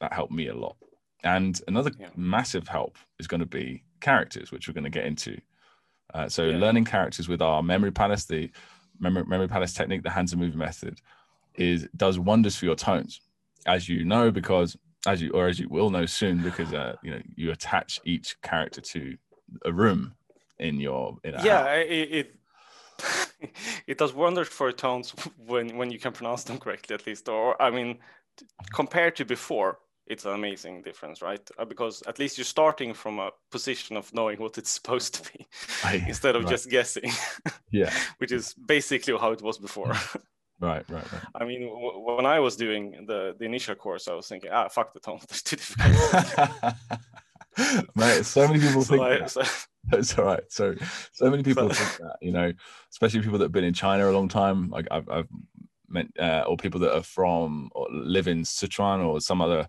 that 0.00 0.12
helped 0.12 0.32
me 0.32 0.48
a 0.48 0.54
lot. 0.54 0.76
And 1.24 1.60
another 1.68 1.92
yeah. 1.98 2.08
massive 2.16 2.68
help 2.68 2.98
is 3.18 3.26
going 3.26 3.40
to 3.40 3.46
be 3.46 3.84
characters, 4.02 4.52
which 4.52 4.68
we're 4.68 4.74
going 4.74 4.84
to 4.84 4.90
get 4.90 5.06
into. 5.06 5.40
Uh, 6.12 6.28
so 6.28 6.44
yeah. 6.44 6.58
learning 6.58 6.84
characters 6.84 7.28
with 7.28 7.40
our 7.40 7.62
memory 7.62 7.90
palace, 7.90 8.26
the 8.26 8.50
memory, 9.00 9.24
memory 9.24 9.48
palace 9.48 9.72
technique, 9.72 10.02
the 10.02 10.10
Hanzi 10.10 10.36
movie 10.36 10.58
method, 10.58 11.00
is 11.54 11.88
does 11.96 12.18
wonders 12.18 12.54
for 12.54 12.66
your 12.66 12.74
tones, 12.74 13.20
as 13.64 13.88
you 13.88 14.04
know, 14.04 14.30
because 14.30 14.76
as 15.06 15.22
you 15.22 15.30
or 15.30 15.48
as 15.48 15.58
you 15.58 15.68
will 15.70 15.88
know 15.88 16.04
soon, 16.04 16.42
because 16.42 16.74
uh, 16.74 16.96
you 17.02 17.12
know 17.12 17.22
you 17.34 17.50
attach 17.50 17.98
each 18.04 18.40
character 18.42 18.82
to 18.82 19.16
a 19.64 19.72
room 19.72 20.14
in 20.58 20.80
your 20.80 21.16
in 21.24 21.34
yeah 21.42 21.74
it, 21.74 22.08
it 22.12 22.34
it 23.86 23.98
does 23.98 24.12
wonders 24.12 24.48
for 24.48 24.70
tones 24.72 25.10
when 25.46 25.76
when 25.76 25.90
you 25.90 25.98
can 25.98 26.12
pronounce 26.12 26.44
them 26.44 26.58
correctly 26.58 26.94
at 26.94 27.06
least 27.06 27.28
or 27.28 27.60
i 27.60 27.70
mean 27.70 27.98
compared 28.72 29.16
to 29.16 29.24
before 29.24 29.78
it's 30.12 30.26
an 30.26 30.32
amazing 30.32 30.82
difference, 30.82 31.22
right? 31.22 31.40
Uh, 31.58 31.64
because 31.64 32.02
at 32.06 32.18
least 32.18 32.36
you're 32.36 32.44
starting 32.44 32.92
from 32.92 33.18
a 33.18 33.30
position 33.50 33.96
of 33.96 34.12
knowing 34.14 34.38
what 34.38 34.58
it's 34.58 34.70
supposed 34.78 35.14
to 35.14 35.32
be 35.32 35.46
instead 36.06 36.36
of 36.36 36.44
right. 36.44 36.50
just 36.50 36.70
guessing. 36.70 37.10
yeah. 37.70 37.92
Which 38.18 38.32
is 38.32 38.54
basically 38.54 39.16
how 39.18 39.32
it 39.32 39.42
was 39.42 39.58
before. 39.58 39.88
right, 40.60 40.84
right, 40.88 41.12
right. 41.12 41.22
I 41.34 41.44
mean, 41.44 41.62
w- 41.62 42.00
when 42.16 42.26
I 42.26 42.38
was 42.40 42.56
doing 42.56 43.04
the, 43.06 43.34
the 43.38 43.44
initial 43.44 43.74
course, 43.74 44.06
I 44.06 44.14
was 44.14 44.28
thinking, 44.28 44.50
ah, 44.52 44.68
fuck 44.68 44.92
the 44.92 45.00
tone. 45.00 45.18
That's 45.20 45.42
too 45.42 45.56
difficult. 45.56 46.74
Mate, 47.96 48.24
so 48.24 48.46
many 48.46 48.60
people 48.60 48.82
so 48.82 48.94
think 48.94 49.02
I, 49.02 49.18
that. 49.18 49.30
So... 49.30 49.42
That's 49.90 50.18
all 50.18 50.24
right. 50.24 50.44
So, 50.48 50.74
so 51.12 51.30
many 51.30 51.42
people 51.42 51.68
think 51.68 51.98
that, 51.98 52.16
you 52.20 52.32
know, 52.32 52.52
especially 52.90 53.20
people 53.20 53.38
that 53.38 53.46
have 53.46 53.52
been 53.52 53.64
in 53.64 53.74
China 53.74 54.08
a 54.08 54.12
long 54.12 54.28
time. 54.28 54.70
Like 54.70 54.86
I've, 54.90 55.08
I've 55.08 55.28
met, 55.88 56.06
uh, 56.18 56.44
or 56.46 56.56
people 56.56 56.80
that 56.80 56.96
are 56.96 57.02
from 57.02 57.70
or 57.74 57.88
live 57.90 58.28
in 58.28 58.42
Sichuan 58.42 59.04
or 59.04 59.20
some 59.20 59.40
other 59.40 59.68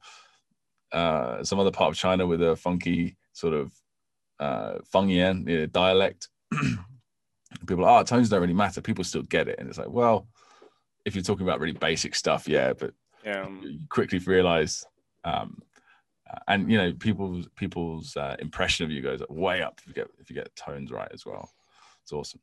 uh, 0.94 1.44
some 1.44 1.60
other 1.60 1.72
part 1.72 1.92
of 1.92 1.98
China 1.98 2.26
with 2.26 2.42
a 2.42 2.56
funky 2.56 3.18
sort 3.34 3.54
of 3.54 3.74
uh, 4.40 4.76
Fengyan 4.94 5.50
you 5.50 5.60
know, 5.60 5.66
dialect. 5.66 6.30
people 7.68 7.86
are, 7.86 8.02
oh, 8.02 8.04
tones 8.04 8.30
don't 8.30 8.42
really 8.42 8.54
matter. 8.54 8.82
People 8.82 9.04
still 9.04 9.24
get 9.24 9.48
it. 9.48 9.60
And 9.60 9.68
it's 9.68 9.78
like, 9.78 9.90
well, 9.90 10.28
if 11.06 11.16
you're 11.16 11.24
talking 11.24 11.46
about 11.46 11.60
really 11.60 11.74
basic 11.74 12.16
stuff, 12.16 12.48
yeah, 12.48 12.74
but 12.74 12.94
yeah. 13.26 13.48
you 13.62 13.80
quickly 13.90 14.20
realize 14.20 14.86
um, 15.24 15.62
uh, 16.30 16.40
and 16.48 16.72
you 16.72 16.78
know 16.78 16.94
people's 16.94 17.48
people's 17.56 18.16
uh, 18.16 18.36
impression 18.40 18.86
of 18.86 18.92
you 18.92 19.02
goes 19.02 19.22
way 19.30 19.62
up 19.62 19.80
if 19.80 19.88
you 19.88 19.94
get 19.94 20.08
if 20.20 20.30
you 20.30 20.36
get 20.36 20.56
tones 20.56 20.92
right 20.92 21.10
as 21.14 21.26
well. 21.26 21.50
It's 22.04 22.14
awesome. 22.14 22.42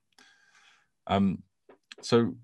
Um, 1.07 1.43
so 2.03 2.35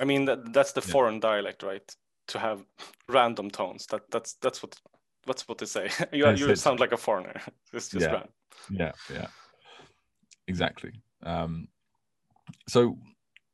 I 0.00 0.04
mean 0.04 0.24
that 0.26 0.52
that's 0.52 0.72
the 0.72 0.82
yeah. 0.86 0.92
foreign 0.92 1.20
dialect, 1.20 1.62
right? 1.62 1.94
To 2.28 2.38
have 2.38 2.64
random 3.08 3.50
tones. 3.50 3.86
That 3.86 4.02
that's 4.10 4.34
that's 4.42 4.62
what 4.62 4.76
that's 5.26 5.48
what 5.48 5.58
they 5.58 5.66
say. 5.66 5.90
you 6.12 6.28
you 6.30 6.56
sound 6.56 6.80
like 6.80 6.92
a 6.92 6.96
foreigner. 6.96 7.40
It's 7.72 7.88
just 7.88 8.06
yeah. 8.06 8.22
Yeah, 8.70 8.92
yeah, 9.12 9.26
exactly. 10.48 10.92
Um, 11.22 11.68
so, 12.68 12.98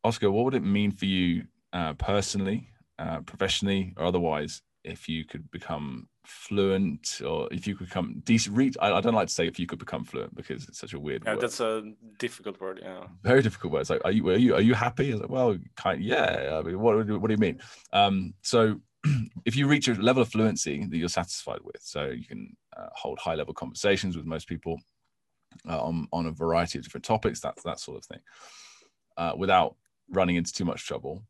Oscar, 0.04 0.30
what 0.30 0.44
would 0.44 0.54
it 0.54 0.62
mean 0.62 0.92
for 0.92 1.06
you 1.06 1.44
uh, 1.72 1.94
personally, 1.94 2.68
uh, 2.98 3.20
professionally, 3.20 3.94
or 3.96 4.04
otherwise 4.06 4.62
if 4.84 5.08
you 5.08 5.24
could 5.24 5.50
become 5.50 6.08
fluent 6.24 7.20
or 7.26 7.48
if 7.52 7.66
you 7.66 7.74
could 7.74 7.88
become 7.88 8.22
decent 8.24 8.56
reach 8.56 8.76
I, 8.80 8.92
I, 8.92 9.00
don't 9.00 9.14
like 9.14 9.26
to 9.26 9.34
say 9.34 9.46
if 9.46 9.58
you 9.58 9.66
could 9.66 9.78
become 9.78 10.04
fluent 10.04 10.34
because 10.36 10.68
it's 10.68 10.78
such 10.78 10.92
a 10.92 11.00
weird 11.00 11.24
yeah 11.24 11.32
word. 11.34 11.40
that's 11.40 11.58
a 11.60 11.82
difficult 12.18 12.60
word 12.60 12.80
yeah 12.82 13.04
very 13.24 13.42
difficult 13.42 13.72
word 13.72 13.80
it's 13.80 13.90
like 13.90 14.02
are 14.04 14.12
you 14.12 14.28
are 14.28 14.36
you 14.36 14.54
are 14.54 14.60
you 14.60 14.74
happy 14.74 15.14
like 15.14 15.28
well 15.28 15.56
kind 15.76 15.98
of, 15.98 16.06
yeah 16.06 16.60
I 16.60 16.62
mean 16.62 16.78
what, 16.78 16.96
what 16.96 17.26
do 17.26 17.34
you 17.34 17.38
mean 17.38 17.60
um 17.92 18.34
so 18.42 18.80
if 19.44 19.56
you 19.56 19.66
reach 19.66 19.88
a 19.88 19.94
level 19.94 20.22
of 20.22 20.28
fluency 20.28 20.84
that 20.86 20.96
you're 20.96 21.08
satisfied 21.08 21.60
with 21.62 21.80
so 21.82 22.06
you 22.06 22.24
can 22.24 22.56
uh, 22.76 22.88
hold 22.92 23.18
high 23.18 23.34
level 23.34 23.54
conversations 23.54 24.16
with 24.16 24.26
most 24.26 24.48
people 24.48 24.80
uh, 25.68 25.82
on 25.82 26.06
on 26.12 26.26
a 26.26 26.30
variety 26.30 26.78
of 26.78 26.84
different 26.84 27.04
topics 27.04 27.40
that's 27.40 27.62
that 27.62 27.80
sort 27.80 27.98
of 27.98 28.04
thing 28.04 28.20
uh, 29.16 29.32
without 29.36 29.76
running 30.10 30.36
into 30.36 30.52
too 30.52 30.64
much 30.64 30.86
trouble 30.86 31.22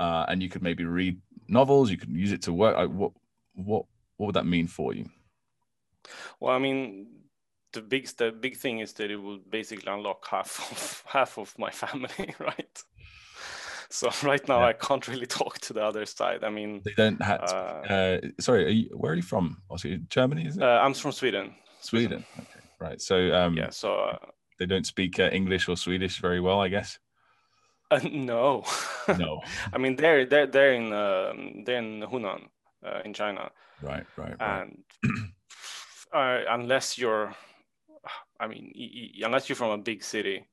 uh, 0.00 0.26
and 0.28 0.42
you 0.42 0.48
could 0.48 0.62
maybe 0.62 0.84
read 0.84 1.20
novels. 1.48 1.90
You 1.90 1.96
could 1.96 2.10
use 2.10 2.32
it 2.32 2.42
to 2.42 2.52
work. 2.52 2.76
what 2.90 3.12
what 3.54 3.84
what 4.16 4.26
would 4.26 4.34
that 4.36 4.46
mean 4.46 4.66
for 4.66 4.94
you? 4.94 5.08
Well, 6.40 6.54
I 6.54 6.58
mean, 6.58 7.06
the 7.72 7.82
big 7.82 8.06
the 8.16 8.30
big 8.30 8.56
thing 8.56 8.78
is 8.78 8.92
that 8.94 9.10
it 9.10 9.16
will 9.16 9.38
basically 9.38 9.92
unlock 9.92 10.26
half 10.28 10.70
of 10.70 11.02
half 11.12 11.38
of 11.38 11.58
my 11.58 11.70
family, 11.70 12.34
right? 12.38 12.67
So 13.90 14.10
right 14.22 14.46
now 14.48 14.60
yeah. 14.60 14.66
I 14.66 14.72
can't 14.72 15.06
really 15.08 15.26
talk 15.40 15.58
to 15.60 15.72
the 15.72 15.84
other 15.84 16.06
side. 16.06 16.44
I 16.44 16.50
mean, 16.50 16.82
they 16.84 16.92
don't 16.92 17.20
have. 17.22 17.42
Uh, 17.42 17.92
uh, 17.92 18.20
sorry, 18.40 18.66
are 18.66 18.70
you, 18.70 18.88
where 18.96 19.12
are 19.12 19.16
you 19.16 19.22
from? 19.22 19.62
Germany, 20.08 20.46
is 20.46 20.56
it? 20.56 20.62
Uh, 20.62 20.80
I'm 20.82 20.94
from 20.94 21.12
Sweden. 21.12 21.54
Sweden. 21.80 22.24
Okay, 22.38 22.60
right. 22.80 23.00
So 23.00 23.32
um, 23.34 23.54
yeah, 23.54 23.70
so 23.70 23.94
uh, 23.94 24.16
they 24.58 24.66
don't 24.66 24.86
speak 24.86 25.18
uh, 25.18 25.30
English 25.32 25.68
or 25.68 25.76
Swedish 25.76 26.20
very 26.20 26.40
well, 26.40 26.60
I 26.60 26.68
guess. 26.68 26.98
Uh, 27.90 28.00
no. 28.12 28.64
no. 29.18 29.40
I 29.72 29.78
mean, 29.78 29.96
they're 29.96 30.26
they're 30.26 30.46
they're 30.46 30.74
in 30.74 30.92
um, 30.92 31.64
they're 31.64 31.78
in 31.78 32.02
Hunan, 32.02 32.48
uh, 32.84 33.00
in 33.04 33.14
China. 33.14 33.50
Right, 33.80 34.04
right. 34.16 34.34
right. 34.40 34.62
And 34.62 34.84
uh, 36.12 36.40
unless 36.50 36.98
you're, 36.98 37.34
I 38.40 38.46
mean, 38.48 38.72
unless 39.22 39.48
you're 39.48 39.56
from 39.56 39.70
a 39.70 39.78
big 39.78 40.02
city, 40.02 40.44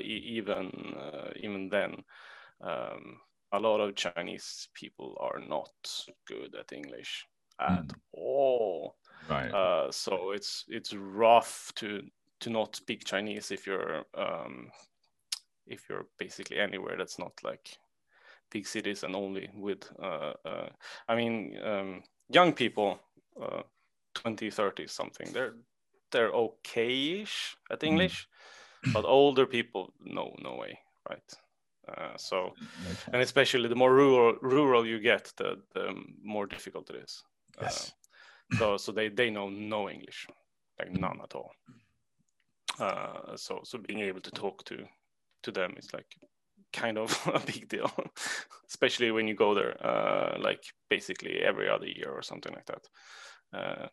even 0.00 0.96
uh, 0.98 1.30
even 1.40 1.68
then, 1.68 2.02
um, 2.62 3.16
a 3.52 3.58
lot 3.58 3.80
of 3.80 3.96
Chinese 3.96 4.68
people 4.74 5.16
are 5.20 5.40
not 5.40 5.70
good 6.26 6.54
at 6.54 6.72
English 6.72 7.26
at 7.60 7.86
mm. 7.86 7.94
all. 8.12 8.96
Right. 9.28 9.52
Uh, 9.52 9.90
so 9.90 10.32
it's 10.32 10.64
it's 10.68 10.94
rough 10.94 11.72
to 11.76 12.02
to 12.40 12.50
not 12.50 12.76
speak 12.76 13.04
Chinese 13.04 13.50
if 13.50 13.66
you're 13.66 14.04
um, 14.14 14.70
if 15.70 15.88
you're 15.88 16.06
basically 16.18 16.58
anywhere 16.58 16.96
that's 16.98 17.18
not 17.18 17.32
like 17.42 17.78
big 18.50 18.66
cities 18.66 19.04
and 19.04 19.14
only 19.14 19.48
with 19.54 19.88
uh, 20.02 20.32
uh, 20.44 20.68
i 21.08 21.14
mean 21.14 21.56
um, 21.64 22.02
young 22.28 22.52
people 22.52 22.98
uh, 23.40 23.62
20 24.14 24.50
30 24.50 24.86
something 24.86 25.32
they're 25.32 25.54
they're 26.10 26.32
okay-ish 26.32 27.56
at 27.70 27.78
mm-hmm. 27.78 27.86
english 27.86 28.28
mm. 28.84 28.92
but 28.92 29.04
older 29.04 29.46
people 29.46 29.92
no 30.00 30.34
no 30.42 30.56
way 30.56 30.78
right 31.08 31.32
uh, 31.96 32.16
so 32.16 32.38
okay. 32.38 33.12
and 33.12 33.22
especially 33.22 33.68
the 33.68 33.74
more 33.74 33.94
rural 33.94 34.36
rural 34.42 34.86
you 34.86 34.98
get 34.98 35.32
the, 35.36 35.56
the 35.74 35.94
more 36.22 36.46
difficult 36.46 36.90
it 36.90 36.96
is 36.96 37.22
uh, 37.58 37.62
yes. 37.64 37.92
so 38.58 38.76
so 38.76 38.92
they 38.92 39.08
they 39.08 39.30
know 39.30 39.48
no 39.48 39.88
english 39.88 40.26
like 40.78 40.92
none 40.92 41.18
at 41.22 41.34
all 41.34 41.52
uh, 42.78 43.36
so 43.36 43.60
so 43.64 43.78
being 43.78 44.00
able 44.00 44.20
to 44.20 44.30
talk 44.30 44.64
to 44.64 44.78
to 45.42 45.50
them 45.50 45.74
is 45.76 45.92
like 45.92 46.16
kind 46.72 46.98
of 46.98 47.18
a 47.34 47.40
big 47.40 47.68
deal, 47.68 47.90
especially 48.68 49.10
when 49.10 49.28
you 49.28 49.34
go 49.34 49.54
there, 49.54 49.74
uh, 49.84 50.38
like 50.38 50.62
basically 50.88 51.40
every 51.40 51.68
other 51.68 51.86
year 51.86 52.10
or 52.10 52.22
something 52.22 52.52
like 52.52 52.66
that. 52.66 52.88
Uh, 53.52 53.86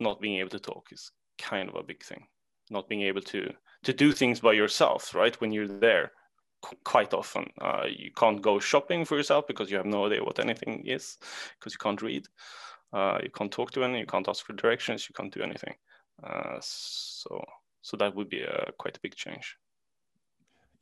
not 0.00 0.20
being 0.20 0.40
able 0.40 0.50
to 0.50 0.58
talk 0.58 0.88
is 0.90 1.12
kind 1.38 1.68
of 1.68 1.74
a 1.76 1.82
big 1.82 2.02
thing. 2.02 2.26
Not 2.70 2.88
being 2.88 3.02
able 3.02 3.22
to 3.22 3.52
to 3.84 3.92
do 3.92 4.12
things 4.12 4.40
by 4.40 4.52
yourself, 4.52 5.14
right? 5.14 5.38
When 5.40 5.52
you're 5.52 5.66
there, 5.66 6.12
quite 6.84 7.12
often 7.12 7.50
uh, 7.60 7.84
you 7.88 8.10
can't 8.12 8.40
go 8.40 8.58
shopping 8.58 9.04
for 9.04 9.16
yourself 9.16 9.46
because 9.46 9.70
you 9.70 9.76
have 9.76 9.86
no 9.86 10.06
idea 10.06 10.24
what 10.24 10.38
anything 10.38 10.84
is, 10.86 11.18
because 11.58 11.72
you 11.72 11.78
can't 11.78 12.02
read. 12.02 12.26
Uh, 12.92 13.18
you 13.22 13.30
can't 13.30 13.50
talk 13.50 13.70
to 13.72 13.82
anyone. 13.82 14.00
You 14.00 14.06
can't 14.06 14.28
ask 14.28 14.44
for 14.44 14.52
directions. 14.52 15.08
You 15.08 15.14
can't 15.14 15.32
do 15.32 15.42
anything. 15.42 15.74
Uh, 16.22 16.58
so 16.60 17.42
so 17.80 17.96
that 17.96 18.14
would 18.14 18.28
be 18.28 18.42
a 18.42 18.70
quite 18.78 18.96
a 18.96 19.00
big 19.00 19.14
change 19.14 19.56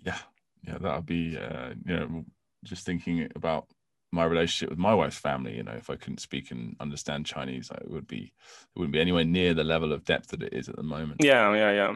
yeah, 0.05 0.19
yeah, 0.67 0.79
that 0.79 0.97
would 0.97 1.07
be, 1.07 1.37
uh, 1.37 1.71
you 1.85 1.97
know, 1.97 2.25
just 2.65 2.85
thinking 2.85 3.29
about 3.35 3.67
my 4.13 4.25
relationship 4.25 4.71
with 4.71 4.79
my 4.79 4.95
wife's 4.95 5.19
family. 5.19 5.57
You 5.57 5.63
know, 5.63 5.73
if 5.73 5.91
I 5.91 5.97
couldn't 5.97 6.21
speak 6.21 6.51
and 6.51 6.77
understand 6.81 7.27
Chinese, 7.27 7.71
it 7.71 7.91
would 7.91 8.07
be, 8.07 8.33
it 8.75 8.79
wouldn't 8.79 8.93
be 8.93 9.01
anywhere 9.01 9.25
near 9.25 9.55
the 9.55 9.65
level 9.65 9.93
of 9.93 10.05
depth 10.05 10.29
that 10.29 10.43
it 10.43 10.53
is 10.53 10.69
at 10.69 10.77
the 10.77 10.83
moment. 10.83 11.23
Yeah, 11.23 11.55
yeah, 11.55 11.73
yeah. 11.73 11.95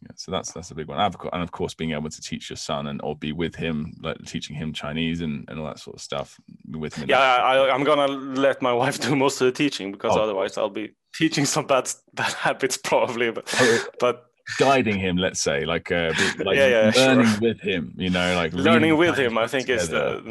Yeah, 0.00 0.10
so 0.16 0.32
that's 0.32 0.52
that's 0.52 0.70
a 0.70 0.74
big 0.74 0.88
one, 0.88 0.98
and 0.98 1.42
of 1.42 1.52
course, 1.52 1.74
being 1.74 1.92
able 1.92 2.10
to 2.10 2.20
teach 2.20 2.50
your 2.50 2.56
son 2.56 2.86
and 2.86 3.00
or 3.02 3.14
be 3.14 3.32
with 3.32 3.54
him, 3.54 3.94
like 4.02 4.16
teaching 4.24 4.56
him 4.56 4.72
Chinese 4.72 5.20
and, 5.20 5.44
and 5.48 5.60
all 5.60 5.66
that 5.66 5.78
sort 5.78 5.96
of 5.96 6.02
stuff 6.02 6.40
with 6.70 6.94
him. 6.94 7.08
Yeah, 7.08 7.18
I, 7.18 7.72
I'm 7.72 7.84
gonna 7.84 8.08
let 8.08 8.62
my 8.62 8.72
wife 8.82 9.00
do 9.00 9.14
most 9.14 9.40
of 9.40 9.46
the 9.46 9.52
teaching 9.52 9.92
because 9.92 10.16
oh. 10.16 10.22
otherwise 10.22 10.56
I'll 10.56 10.70
be 10.70 10.94
teaching 11.14 11.44
some 11.44 11.66
bad 11.66 11.90
bad 12.14 12.32
habits 12.32 12.76
probably. 12.76 13.30
But 13.30 13.48
oh, 13.54 13.86
but 14.00 14.26
guiding 14.58 14.98
him 14.98 15.16
let's 15.16 15.40
say 15.40 15.64
like 15.64 15.92
uh 15.92 16.12
like 16.38 16.56
yeah, 16.56 16.66
yeah, 16.66 16.92
learning 16.96 17.26
sure. 17.26 17.40
with 17.40 17.60
him 17.60 17.94
you 17.96 18.10
know 18.10 18.34
like 18.34 18.52
learning 18.52 18.96
with 18.96 19.16
him 19.16 19.38
i 19.38 19.46
think 19.46 19.66
together. 19.66 20.16
is 20.16 20.28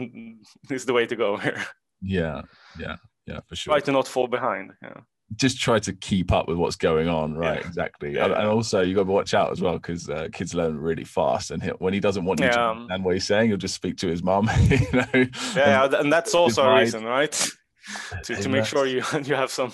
the 0.68 0.76
is 0.76 0.86
the 0.86 0.92
way 0.92 1.06
to 1.06 1.16
go 1.16 1.38
here 1.38 1.64
yeah 2.02 2.42
yeah 2.78 2.98
yeah 3.26 3.40
for 3.48 3.56
sure 3.56 3.74
try 3.74 3.80
to 3.80 3.92
not 3.92 4.08
fall 4.08 4.28
behind 4.28 4.74
yeah 4.82 5.00
just 5.36 5.60
try 5.60 5.80
to 5.80 5.94
keep 5.94 6.32
up 6.32 6.48
with 6.48 6.58
what's 6.58 6.76
going 6.76 7.08
on 7.08 7.34
right 7.34 7.62
yeah. 7.62 7.68
exactly 7.68 8.18
and, 8.18 8.34
and, 8.34 8.48
also 8.48 8.82
you 8.82 8.94
got 8.94 9.04
to 9.04 9.12
watch 9.12 9.34
out 9.34 9.52
as 9.52 9.62
well 9.62 9.74
because 9.74 10.10
uh, 10.10 10.28
kids 10.34 10.54
learn 10.54 10.78
really 10.78 11.04
fast 11.04 11.52
and 11.52 11.64
he, 11.64 11.70
when 11.80 11.94
he 11.94 12.00
doesn't 12.00 12.26
want 12.26 12.40
you 12.40 12.48
to 12.48 12.60
understand 12.60 13.06
what 13.06 13.14
he's 13.14 13.28
saying 13.28 13.50
he'll 13.50 13.58
just 13.58 13.76
speak 13.76 13.98
to 13.98 14.08
his 14.08 14.22
mom 14.24 14.50
you 14.62 14.80
know 14.92 15.26
yeah 15.56 15.86
and, 15.86 15.94
and 15.94 16.14
that's 16.14 16.36
also 16.36 16.64
a 16.64 16.80
reason 16.80 17.04
right 17.04 17.32
to, 18.24 18.36
to 18.36 18.50
make 18.50 18.66
sure 18.66 18.86
you 18.86 19.04
you 19.24 19.36
have 19.36 19.52
some 19.52 19.72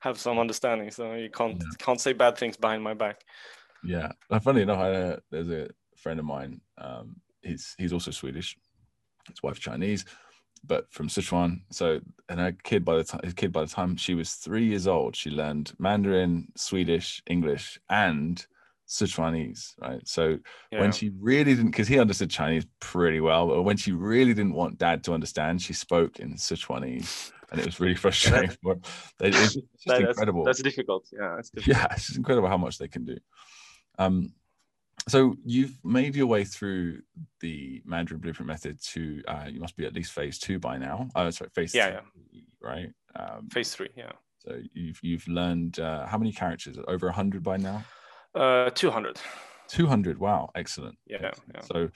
have 0.00 0.18
some 0.18 0.38
understanding 0.38 0.90
so 0.90 1.14
you 1.14 1.30
can't 1.30 1.56
yeah. 1.58 1.66
can't 1.78 2.00
say 2.00 2.12
bad 2.12 2.36
things 2.36 2.56
behind 2.56 2.82
my 2.82 2.94
back 2.94 3.22
yeah, 3.84 4.12
funny 4.42 4.62
enough, 4.62 4.78
I, 4.78 4.92
uh, 4.92 5.16
there's 5.30 5.50
a 5.50 5.68
friend 5.96 6.18
of 6.18 6.26
mine. 6.26 6.60
Um, 6.78 7.16
he's 7.42 7.74
he's 7.78 7.92
also 7.92 8.10
Swedish. 8.10 8.56
His 9.28 9.42
wife's 9.42 9.60
Chinese, 9.60 10.04
but 10.68 10.92
from 10.92 11.08
Sichuan. 11.08 11.62
So, 11.70 12.00
and 12.28 12.38
her 12.38 12.52
kid 12.62 12.84
by 12.84 12.96
the 12.96 13.04
time 13.04 13.20
his 13.24 13.34
kid 13.34 13.52
by 13.52 13.62
the 13.62 13.70
time 13.70 13.96
she 13.96 14.14
was 14.14 14.34
three 14.34 14.64
years 14.64 14.86
old, 14.86 15.16
she 15.16 15.30
learned 15.30 15.72
Mandarin, 15.78 16.48
Swedish, 16.54 17.22
English, 17.26 17.80
and 17.90 18.46
Sichuanese, 18.88 19.74
right? 19.80 20.06
So 20.06 20.38
yeah. 20.72 20.80
when 20.80 20.92
she 20.92 21.10
really 21.18 21.54
didn't, 21.54 21.70
because 21.70 21.88
he 21.88 21.98
understood 21.98 22.30
Chinese 22.30 22.66
pretty 22.80 23.20
well, 23.20 23.46
but 23.48 23.62
when 23.62 23.76
she 23.76 23.92
really 23.92 24.34
didn't 24.34 24.54
want 24.54 24.78
dad 24.78 25.04
to 25.04 25.12
understand, 25.12 25.60
she 25.60 25.72
spoke 25.72 26.20
in 26.20 26.34
Sichuanese, 26.34 27.32
and 27.50 27.60
it 27.60 27.66
was 27.66 27.80
really 27.80 27.94
frustrating. 28.04 28.56
for 28.62 28.76
It's 29.20 29.54
just 29.54 29.58
that, 29.86 30.02
incredible. 30.02 30.44
That's, 30.44 30.58
that's 30.58 30.74
difficult. 30.74 31.06
Yeah, 31.12 31.36
difficult. 31.54 31.66
yeah, 31.66 31.86
it's 31.92 32.06
just 32.06 32.18
incredible 32.18 32.48
how 32.48 32.58
much 32.58 32.78
they 32.78 32.88
can 32.88 33.04
do. 33.04 33.16
Um, 33.98 34.32
so 35.08 35.34
you've 35.44 35.78
made 35.84 36.14
your 36.14 36.26
way 36.26 36.44
through 36.44 37.00
the 37.40 37.82
Mandarin 37.84 38.20
Blueprint 38.20 38.46
method 38.46 38.82
to 38.92 39.22
uh, 39.28 39.46
you 39.48 39.60
must 39.60 39.76
be 39.76 39.86
at 39.86 39.94
least 39.94 40.12
phase 40.12 40.38
two 40.38 40.58
by 40.58 40.78
now. 40.78 41.08
Oh, 41.14 41.30
sorry, 41.30 41.50
phase 41.54 41.74
yeah, 41.74 42.00
three, 42.00 42.00
yeah. 42.32 42.40
right? 42.60 42.90
Um, 43.16 43.48
phase 43.50 43.74
three, 43.74 43.90
yeah. 43.96 44.12
So 44.38 44.60
you've 44.72 44.98
you've 45.02 45.26
learned 45.28 45.80
uh, 45.80 46.06
how 46.06 46.18
many 46.18 46.32
characters? 46.32 46.78
Over 46.86 47.10
hundred 47.10 47.42
by 47.42 47.56
now? 47.56 47.84
Uh, 48.34 48.70
two 48.70 48.90
hundred. 48.90 49.20
Two 49.68 49.86
hundred. 49.86 50.18
Wow, 50.18 50.50
excellent. 50.54 50.96
Yeah, 51.06 51.18
excellent. 51.22 51.50
yeah. 51.54 51.60
So 51.62 51.90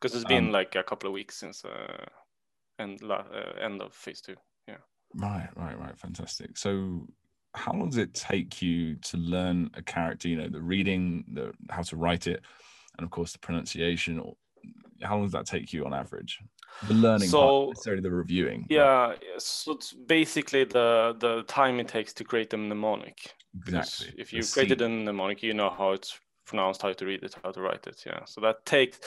because 0.00 0.16
it's 0.16 0.24
been 0.24 0.46
um, 0.46 0.52
like 0.52 0.74
a 0.74 0.82
couple 0.82 1.08
of 1.08 1.12
weeks 1.12 1.38
since 1.38 1.64
uh, 1.64 2.04
end 2.78 3.00
uh, 3.08 3.22
end 3.60 3.82
of 3.82 3.94
phase 3.94 4.20
two. 4.20 4.36
Yeah. 4.66 4.78
Right, 5.14 5.48
right, 5.56 5.78
right. 5.78 5.98
Fantastic. 5.98 6.56
So 6.56 7.06
how 7.54 7.72
long 7.72 7.90
does 7.90 7.98
it 7.98 8.14
take 8.14 8.62
you 8.62 8.96
to 8.96 9.16
learn 9.16 9.70
a 9.74 9.82
character 9.82 10.28
you 10.28 10.36
know 10.36 10.48
the 10.48 10.60
reading 10.60 11.24
the 11.32 11.52
how 11.70 11.82
to 11.82 11.96
write 11.96 12.26
it 12.26 12.42
and 12.96 13.04
of 13.04 13.10
course 13.10 13.32
the 13.32 13.38
pronunciation 13.38 14.18
Or 14.18 14.36
how 15.02 15.16
long 15.16 15.24
does 15.24 15.32
that 15.32 15.46
take 15.46 15.72
you 15.72 15.84
on 15.84 15.92
average 15.92 16.38
The 16.88 16.94
learning 16.94 17.28
so, 17.28 17.40
part, 17.40 17.68
necessarily 17.70 18.02
the 18.02 18.10
reviewing. 18.10 18.66
Yeah, 18.70 19.08
right? 19.08 19.18
so 19.38 19.72
it's 19.72 19.92
basically 19.92 20.64
the 20.64 21.14
the 21.18 21.42
time 21.42 21.80
it 21.80 21.88
takes 21.88 22.12
to 22.14 22.24
create 22.24 22.52
a 22.54 22.56
mnemonic. 22.56 23.34
Exactly. 23.66 24.14
If 24.16 24.32
you 24.32 24.42
created 24.44 24.80
a 24.80 24.88
mnemonic, 24.88 25.42
you 25.42 25.54
know 25.54 25.70
how 25.70 25.92
it's 25.92 26.18
pronounced, 26.46 26.82
how 26.82 26.92
to 26.92 27.06
read 27.06 27.22
it, 27.22 27.34
how 27.42 27.52
to 27.52 27.60
write 27.60 27.86
it. 27.86 28.02
Yeah. 28.06 28.24
So 28.24 28.40
that 28.40 28.64
takes 28.64 29.00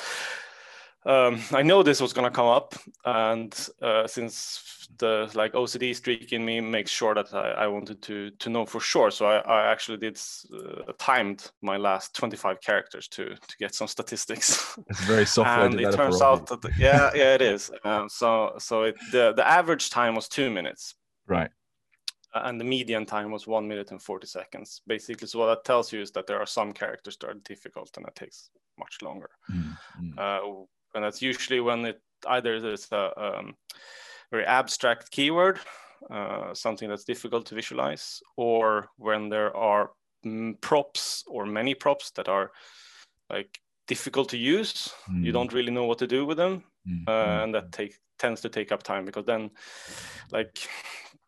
um, 1.05 1.39
I 1.51 1.62
know 1.62 1.83
this 1.83 2.01
was 2.01 2.13
going 2.13 2.25
to 2.25 2.35
come 2.35 2.47
up, 2.47 2.74
and 3.05 3.53
uh, 3.81 4.07
since 4.07 4.88
the 4.97 5.29
like 5.35 5.53
OCD 5.53 5.95
streak 5.95 6.33
in 6.33 6.43
me 6.43 6.59
makes 6.62 6.89
sure 6.89 7.13
that 7.13 7.33
I, 7.33 7.51
I 7.51 7.67
wanted 7.67 8.01
to 8.03 8.31
to 8.31 8.50
know 8.50 8.65
for 8.65 8.79
sure, 8.79 9.12
so 9.12 9.27
I, 9.27 9.38
I 9.38 9.71
actually 9.71 9.97
did 9.97 10.19
uh, 10.53 10.91
timed 10.97 11.51
my 11.62 11.77
last 11.77 12.15
25 12.15 12.59
characters 12.62 13.07
to 13.09 13.35
to 13.35 13.57
get 13.59 13.75
some 13.75 13.88
statistics. 13.88 14.77
It's 14.89 15.01
very 15.01 15.25
software. 15.25 15.65
and 15.65 15.79
it 15.79 15.93
turns 15.93 16.21
out 16.21 16.47
that 16.47 16.63
yeah, 16.77 17.12
yeah, 17.13 17.35
it 17.35 17.41
is. 17.41 17.71
Um, 17.85 18.09
so 18.09 18.55
so 18.57 18.83
it, 18.83 18.95
the 19.12 19.33
the 19.35 19.47
average 19.47 19.89
time 19.89 20.15
was 20.15 20.27
two 20.27 20.50
minutes. 20.50 20.95
Right. 21.27 21.51
And 22.33 22.59
the 22.59 22.65
median 22.65 23.05
time 23.05 23.31
was 23.31 23.47
one 23.47 23.67
minute 23.67 23.91
and 23.91 24.01
40 24.01 24.27
seconds. 24.27 24.81
Basically, 24.88 25.27
so 25.27 25.39
what 25.39 25.47
that 25.47 25.63
tells 25.63 25.93
you 25.93 26.01
is 26.01 26.12
that 26.12 26.27
there 26.27 26.39
are 26.39 26.45
some 26.45 26.74
characters 26.74 27.15
that 27.17 27.29
are 27.29 27.39
difficult 27.45 27.95
and 27.95 28.05
that 28.05 28.15
takes 28.15 28.50
much 28.77 28.97
longer. 29.01 29.29
Mm-hmm. 29.50 30.17
Uh, 30.17 30.65
and 30.95 31.03
that's 31.03 31.21
usually 31.21 31.59
when 31.59 31.85
it 31.85 32.01
either 32.27 32.59
there's 32.59 32.87
a 32.91 33.37
um, 33.39 33.55
very 34.31 34.45
abstract 34.45 35.11
keyword, 35.11 35.59
uh, 36.09 36.53
something 36.53 36.89
that's 36.89 37.03
difficult 37.03 37.45
to 37.47 37.55
visualize, 37.55 38.21
or 38.37 38.87
when 38.97 39.29
there 39.29 39.55
are 39.55 39.91
mm, 40.25 40.59
props 40.61 41.23
or 41.27 41.45
many 41.45 41.75
props 41.75 42.11
that 42.11 42.27
are 42.27 42.51
like 43.29 43.59
difficult 43.87 44.29
to 44.29 44.37
use. 44.37 44.93
Mm. 45.09 45.23
You 45.25 45.31
don't 45.31 45.53
really 45.53 45.71
know 45.71 45.85
what 45.85 45.99
to 45.99 46.07
do 46.07 46.25
with 46.25 46.37
them, 46.37 46.63
mm. 46.87 47.07
uh, 47.07 47.43
and 47.43 47.53
that 47.53 47.71
take 47.71 47.95
tends 48.17 48.41
to 48.41 48.49
take 48.49 48.71
up 48.71 48.81
time 48.81 49.05
because 49.05 49.25
then, 49.25 49.51
like 50.31 50.57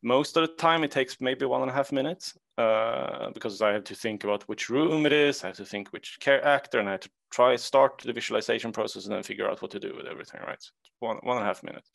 most 0.01 0.37
of 0.37 0.47
the 0.47 0.55
time, 0.55 0.83
it 0.83 0.91
takes 0.91 1.19
maybe 1.19 1.45
one 1.45 1.61
and 1.61 1.71
a 1.71 1.73
half 1.73 1.91
minutes 1.91 2.33
uh, 2.57 3.29
because 3.31 3.61
I 3.61 3.71
have 3.71 3.83
to 3.85 3.95
think 3.95 4.23
about 4.23 4.43
which 4.43 4.69
room 4.69 5.05
it 5.05 5.13
is. 5.13 5.43
I 5.43 5.47
have 5.47 5.57
to 5.57 5.65
think 5.65 5.89
which 5.89 6.17
care 6.19 6.43
actor, 6.45 6.79
and 6.79 6.89
I 6.89 6.93
have 6.93 7.01
to 7.01 7.09
try 7.29 7.55
start 7.55 8.01
the 8.03 8.13
visualization 8.13 8.71
process 8.71 9.05
and 9.05 9.13
then 9.13 9.23
figure 9.23 9.49
out 9.49 9.61
what 9.61 9.71
to 9.71 9.79
do 9.79 9.93
with 9.95 10.07
everything. 10.07 10.41
Right, 10.45 10.63
one 10.99 11.17
one 11.23 11.37
and 11.37 11.45
a 11.45 11.47
half 11.47 11.63
minutes. 11.63 11.91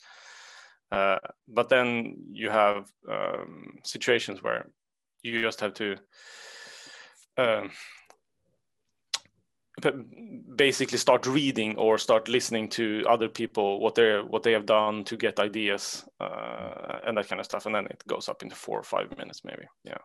Uh, 0.91 1.17
but 1.47 1.69
then 1.69 2.15
you 2.31 2.49
have 2.49 2.91
um, 3.09 3.79
situations 3.83 4.43
where 4.43 4.67
you 5.23 5.41
just 5.41 5.59
have 5.59 5.73
to 5.73 5.95
um, 7.37 7.71
basically 10.55 10.97
start 10.97 11.25
reading 11.25 11.75
or 11.77 11.97
start 11.97 12.27
listening 12.29 12.69
to 12.69 13.03
other 13.09 13.27
people 13.27 13.79
what 13.79 13.95
they 13.95 14.19
what 14.19 14.43
they 14.43 14.51
have 14.51 14.65
done 14.65 15.03
to 15.03 15.17
get 15.17 15.39
ideas 15.39 16.05
uh, 16.21 16.99
and 17.05 17.17
that 17.17 17.27
kind 17.27 17.39
of 17.39 17.45
stuff 17.45 17.65
and 17.65 17.73
then 17.73 17.85
it 17.87 18.03
goes 18.07 18.29
up 18.29 18.43
into 18.43 18.55
four 18.55 18.79
or 18.79 18.83
five 18.83 19.17
minutes 19.17 19.41
maybe 19.43 19.63
yeah 19.83 19.97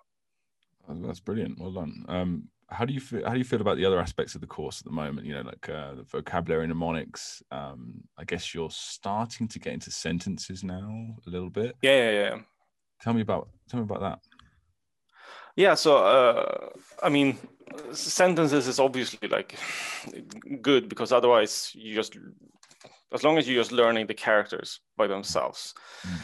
that's 0.89 1.21
brilliant. 1.21 1.59
Well 1.59 1.73
done. 1.73 2.05
Um, 2.09 2.49
how 2.71 2.85
do 2.85 2.93
you 2.93 3.01
feel 3.01 3.25
how 3.25 3.33
do 3.33 3.39
you 3.39 3.45
feel 3.45 3.61
about 3.61 3.77
the 3.77 3.85
other 3.85 3.99
aspects 3.99 4.35
of 4.35 4.41
the 4.41 4.47
course 4.47 4.81
at 4.81 4.85
the 4.85 4.93
moment? 4.93 5.27
You 5.27 5.35
know 5.35 5.43
like 5.43 5.69
uh, 5.69 5.95
the 5.95 6.03
vocabulary 6.03 6.67
mnemonics. 6.67 7.43
Um, 7.51 8.03
i 8.19 8.25
guess 8.25 8.55
you're 8.55 8.71
starting 8.71 9.49
to 9.49 9.59
get 9.59 9.73
into 9.73 9.91
sentences 9.91 10.63
now 10.63 11.17
a 11.27 11.31
little 11.31 11.51
bit. 11.51 11.77
Yeah 11.83 12.11
yeah 12.11 12.11
yeah. 12.11 12.39
Tell 13.01 13.15
me 13.15 13.23
about 13.23 13.49
tell 13.69 13.81
me 13.81 13.85
about 13.85 14.01
that. 14.01 14.19
Yeah 15.57 15.75
so 15.75 15.97
uh, 15.97 16.69
i 17.03 17.09
mean 17.09 17.37
sentences 17.93 18.69
is 18.69 18.79
obviously 18.79 19.29
like 19.29 19.59
good 20.63 20.89
because 20.89 21.13
otherwise 21.13 21.73
you 21.75 21.95
just 21.95 22.17
as 23.13 23.25
long 23.25 23.39
as 23.39 23.49
you're 23.49 23.61
just 23.61 23.73
learning 23.73 24.07
the 24.07 24.15
characters 24.15 24.81
by 24.97 25.07
themselves. 25.07 25.75
Mm. 26.07 26.21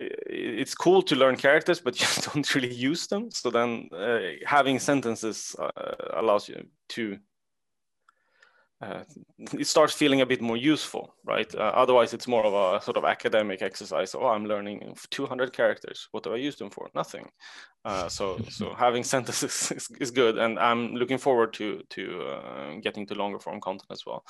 It's 0.00 0.74
cool 0.74 1.02
to 1.02 1.14
learn 1.14 1.36
characters 1.36 1.80
but 1.80 2.00
you 2.00 2.22
don't 2.22 2.54
really 2.54 2.72
use 2.72 3.06
them 3.06 3.30
so 3.30 3.50
then 3.50 3.88
uh, 3.92 4.18
having 4.46 4.78
sentences 4.78 5.54
uh, 5.58 5.94
allows 6.14 6.48
you 6.48 6.64
to 6.88 7.18
uh, 8.82 9.04
it 9.52 9.66
starts 9.66 9.92
feeling 9.92 10.22
a 10.22 10.26
bit 10.26 10.40
more 10.40 10.56
useful, 10.56 11.14
right? 11.24 11.54
Uh, 11.54 11.72
otherwise, 11.74 12.14
it's 12.14 12.26
more 12.26 12.46
of 12.46 12.54
a 12.54 12.82
sort 12.82 12.96
of 12.96 13.04
academic 13.04 13.60
exercise. 13.60 14.14
Oh, 14.14 14.28
I'm 14.28 14.46
learning 14.46 14.94
200 15.10 15.52
characters. 15.52 16.08
What 16.12 16.22
do 16.22 16.32
I 16.32 16.36
use 16.36 16.56
them 16.56 16.70
for? 16.70 16.88
Nothing. 16.94 17.28
Uh, 17.84 18.08
so, 18.08 18.38
so 18.48 18.72
having 18.72 19.04
sentences 19.04 19.70
is, 19.76 19.88
is, 20.00 20.10
good, 20.10 20.38
and 20.38 20.58
I'm 20.58 20.94
looking 20.94 21.18
forward 21.18 21.52
to 21.54 21.82
to 21.90 22.22
uh, 22.22 22.74
getting 22.80 23.06
to 23.08 23.14
longer 23.14 23.38
form 23.38 23.60
content 23.60 23.90
as 23.90 24.06
well. 24.06 24.24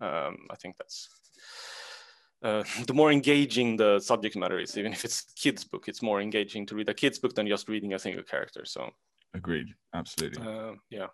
Um, 0.00 0.46
I 0.48 0.54
think 0.54 0.76
that's 0.76 1.08
uh, 2.42 2.64
the 2.86 2.94
more 2.94 3.10
engaging 3.12 3.76
the 3.76 4.00
subject 4.00 4.36
matter 4.36 4.58
is. 4.58 4.76
Even 4.76 4.92
if 4.92 5.04
it's 5.04 5.32
kids 5.34 5.64
book, 5.64 5.88
it's 5.88 6.02
more 6.02 6.20
engaging 6.20 6.66
to 6.66 6.74
read 6.74 6.88
a 6.88 6.94
kids 6.94 7.18
book 7.18 7.34
than 7.34 7.46
just 7.46 7.68
reading 7.68 7.94
a 7.94 7.98
single 7.98 8.22
character. 8.22 8.64
So, 8.64 8.90
agreed, 9.34 9.68
absolutely. 9.94 10.76
yeah 10.90 11.06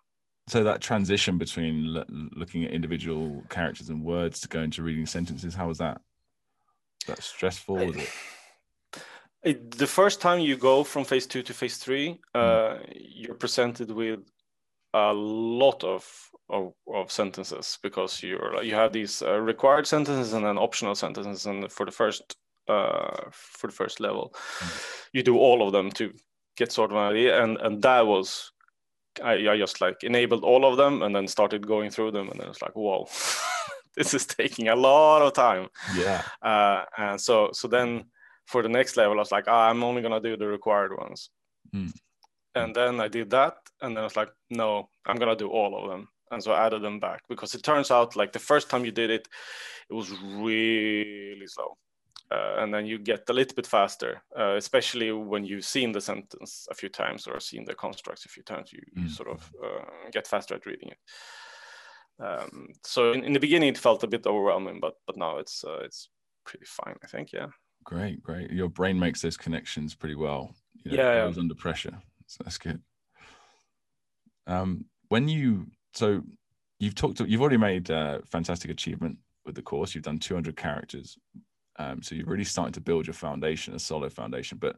so 0.47 0.63
that 0.63 0.79
transition 0.79 1.37
between 1.37 2.03
looking 2.35 2.65
at 2.65 2.71
individual 2.71 3.43
characters 3.49 3.89
and 3.89 4.03
words 4.03 4.39
to 4.41 4.47
go 4.47 4.61
into 4.61 4.83
reading 4.83 5.05
sentences 5.05 5.55
how 5.55 5.67
was 5.67 5.79
that 5.79 5.99
was 7.07 7.15
that 7.15 7.23
stressful 7.23 7.75
was 7.75 7.95
it? 7.95 8.09
it 9.43 9.71
the 9.71 9.87
first 9.87 10.21
time 10.21 10.39
you 10.39 10.55
go 10.55 10.83
from 10.83 11.03
phase 11.03 11.25
two 11.25 11.41
to 11.41 11.53
phase 11.53 11.77
three 11.77 12.19
uh, 12.35 12.75
mm. 12.75 12.93
you're 12.93 13.35
presented 13.35 13.89
with 13.89 14.19
a 14.95 15.13
lot 15.13 15.83
of, 15.83 16.07
of, 16.49 16.73
of 16.93 17.11
sentences 17.11 17.79
because 17.81 18.21
you're 18.21 18.63
you 18.63 18.75
have 18.75 18.93
these 18.93 19.21
uh, 19.21 19.39
required 19.39 19.87
sentences 19.87 20.33
and 20.33 20.45
then 20.45 20.57
optional 20.57 20.95
sentences 20.95 21.45
and 21.45 21.71
for 21.71 21.85
the 21.85 21.91
first 21.91 22.35
uh, 22.67 23.29
for 23.31 23.67
the 23.67 23.73
first 23.73 23.99
level. 23.99 24.33
Mm. 24.59 25.05
you 25.13 25.23
do 25.23 25.37
all 25.37 25.65
of 25.65 25.71
them 25.71 25.91
to 25.91 26.11
get 26.57 26.71
sort 26.71 26.91
of 26.91 26.97
an 26.97 27.03
idea. 27.03 27.43
And 27.43 27.57
and 27.57 27.81
that 27.81 28.05
was 28.05 28.51
I, 29.23 29.33
I 29.49 29.57
just 29.57 29.81
like 29.81 30.03
enabled 30.03 30.43
all 30.43 30.65
of 30.65 30.77
them 30.77 31.01
and 31.01 31.15
then 31.15 31.27
started 31.27 31.65
going 31.65 31.89
through 31.89 32.11
them 32.11 32.29
and 32.29 32.39
then 32.39 32.49
it's 32.49 32.61
like 32.61 32.75
whoa 32.75 33.07
this 33.95 34.13
is 34.13 34.25
taking 34.25 34.67
a 34.67 34.75
lot 34.75 35.21
of 35.21 35.33
time. 35.33 35.67
Yeah. 35.95 36.23
Uh, 36.41 36.83
and 36.97 37.19
so 37.19 37.49
so 37.53 37.67
then 37.67 38.05
for 38.45 38.61
the 38.61 38.69
next 38.69 38.95
level 38.95 39.17
i 39.17 39.19
was 39.19 39.31
like 39.31 39.45
oh, 39.47 39.53
i'm 39.53 39.83
only 39.83 40.03
going 40.03 40.21
to 40.21 40.29
do 40.29 40.37
the 40.37 40.47
required 40.47 40.95
ones. 40.95 41.29
Mm. 41.73 41.91
and 42.53 42.75
then 42.75 43.01
i 43.01 43.07
did 43.07 43.31
that 43.31 43.55
and 43.81 43.97
then 43.97 44.01
i 44.01 44.03
was 44.03 44.15
like 44.15 44.29
no 44.51 44.87
i'm 45.07 45.17
going 45.17 45.35
to 45.35 45.43
do 45.43 45.49
all 45.49 45.75
of 45.75 45.89
them 45.89 46.07
and 46.31 46.43
so 46.43 46.51
i 46.51 46.65
added 46.65 46.81
them 46.81 46.99
back 46.99 47.21
because 47.29 47.55
it 47.55 47.63
turns 47.63 47.91
out 47.91 48.15
like 48.15 48.31
the 48.31 48.39
first 48.39 48.69
time 48.69 48.85
you 48.85 48.91
did 48.91 49.09
it 49.09 49.27
it 49.89 49.93
was 49.93 50.09
really 50.11 51.47
slow 51.47 51.77
uh, 52.31 52.55
and 52.57 52.73
then 52.73 52.85
you 52.85 52.97
get 52.97 53.29
a 53.29 53.33
little 53.33 53.55
bit 53.55 53.67
faster, 53.67 54.21
uh, 54.37 54.55
especially 54.55 55.11
when 55.11 55.45
you've 55.45 55.65
seen 55.65 55.91
the 55.91 56.01
sentence 56.01 56.67
a 56.71 56.73
few 56.73 56.89
times 56.89 57.27
or 57.27 57.39
seen 57.39 57.63
the 57.65 57.75
constructs 57.75 58.25
a 58.25 58.29
few 58.29 58.41
times. 58.41 58.73
You, 58.73 58.81
mm. 58.97 59.09
sort 59.09 59.29
of 59.29 59.51
uh, 59.63 60.09
get 60.11 60.25
faster 60.25 60.55
at 60.55 60.65
reading 60.65 60.89
it. 60.89 60.97
Um, 62.19 62.69
so 62.83 63.11
in, 63.11 63.23
in, 63.23 63.33
the 63.33 63.39
beginning, 63.39 63.69
it 63.69 63.77
felt 63.77 64.03
a 64.03 64.07
bit 64.07 64.25
overwhelming, 64.25 64.79
but 64.79 64.95
but 65.05 65.17
now 65.17 65.37
it's 65.37 65.63
uh, 65.63 65.81
it's 65.83 66.09
pretty 66.45 66.65
fine. 66.65 66.95
I 67.03 67.07
think, 67.07 67.31
yeah. 67.31 67.47
Great, 67.83 68.23
great. 68.23 68.49
Your 68.49 68.69
brain 68.69 68.97
makes 68.97 69.21
those 69.21 69.37
connections 69.37 69.93
pretty 69.93 70.15
well. 70.15 70.55
You 70.83 70.97
know, 70.97 71.03
yeah, 71.03 71.27
yeah. 71.27 71.39
under 71.39 71.55
pressure, 71.55 71.95
so 72.25 72.43
that's 72.43 72.57
good. 72.57 72.81
Um, 74.47 74.85
when 75.09 75.27
you 75.27 75.67
so 75.95 76.21
you've 76.79 76.95
talked, 76.95 77.19
you've 77.21 77.41
already 77.41 77.57
made 77.57 77.89
uh, 77.89 78.19
fantastic 78.29 78.69
achievement 78.69 79.17
with 79.45 79.55
the 79.55 79.61
course. 79.61 79.95
You've 79.95 80.03
done 80.03 80.19
200 80.19 80.55
characters 80.55 81.17
um, 81.77 82.01
so 82.01 82.15
you're 82.15 82.25
really 82.25 82.43
starting 82.43 82.73
to 82.73 82.81
build 82.81 83.07
your 83.07 83.13
foundation, 83.13 83.73
a 83.73 83.79
solid 83.79 84.13
foundation. 84.13 84.57
But 84.57 84.77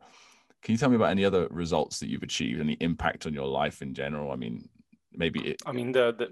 can 0.63 0.71
you 0.71 0.77
tell 0.77 0.89
me 0.89 0.95
about 0.95 1.11
any 1.11 1.25
other 1.25 1.47
results 1.49 1.99
that 1.99 2.09
you've 2.09 2.23
achieved, 2.23 2.59
any 2.59 2.73
impact 2.79 3.25
on 3.25 3.33
your 3.33 3.47
life 3.47 3.81
in 3.81 3.93
general? 3.93 4.31
I 4.31 4.35
mean, 4.35 4.67
maybe 5.17 5.39
it... 5.49 5.61
I 5.65 5.71
mean, 5.71 5.91
the 5.91 6.13
the, 6.17 6.27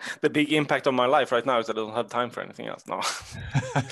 the 0.22 0.30
big 0.30 0.52
impact 0.52 0.86
on 0.86 0.94
my 0.94 1.06
life 1.06 1.32
right 1.32 1.44
now 1.44 1.58
is 1.58 1.66
that 1.66 1.76
I 1.76 1.80
don't 1.80 1.94
have 1.94 2.08
time 2.08 2.30
for 2.30 2.40
anything 2.40 2.66
else 2.66 2.84
now. 2.86 3.00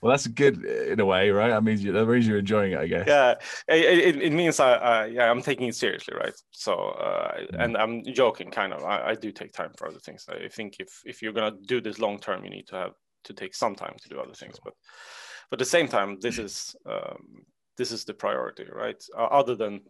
well, 0.00 0.10
that's 0.10 0.26
good 0.26 0.64
in 0.64 1.00
a 1.00 1.06
way, 1.06 1.30
right? 1.30 1.52
I 1.52 1.60
mean, 1.60 1.92
that 1.92 2.06
means 2.06 2.26
you're 2.26 2.38
enjoying 2.38 2.72
it, 2.72 2.78
I 2.78 2.86
guess. 2.86 3.06
Yeah, 3.06 3.34
it, 3.68 4.22
it, 4.22 4.32
means 4.32 4.60
I, 4.60 4.72
I, 4.74 5.06
yeah 5.06 5.30
I'm 5.30 5.42
taking 5.42 5.68
it 5.68 5.74
seriously, 5.74 6.14
right? 6.18 6.34
So 6.50 6.74
uh, 6.74 7.38
mm. 7.38 7.64
and 7.64 7.76
I'm 7.76 8.04
joking, 8.04 8.50
kind 8.50 8.72
of. 8.72 8.84
I, 8.84 9.10
I 9.10 9.14
do 9.14 9.32
take 9.32 9.52
time 9.52 9.72
for 9.76 9.88
other 9.88 10.00
things. 10.00 10.26
I 10.28 10.48
think 10.48 10.76
if 10.80 11.00
if 11.04 11.22
you're 11.22 11.32
gonna 11.32 11.56
do 11.66 11.80
this 11.80 11.98
long 11.98 12.18
term, 12.18 12.44
you 12.44 12.50
need 12.50 12.66
to 12.68 12.76
have 12.76 12.92
to 13.26 13.34
take 13.34 13.54
some 13.54 13.74
time 13.74 13.96
to 14.00 14.08
do 14.08 14.20
other 14.20 14.34
things 14.34 14.58
but 14.64 14.74
but 15.50 15.56
at 15.56 15.64
the 15.64 15.70
same 15.76 15.88
time 15.88 16.18
this 16.20 16.38
is 16.38 16.74
um, 16.86 17.44
this 17.76 17.92
is 17.92 18.04
the 18.04 18.14
priority 18.14 18.64
right 18.72 19.02
uh, 19.16 19.28
other 19.40 19.54
than 19.54 19.80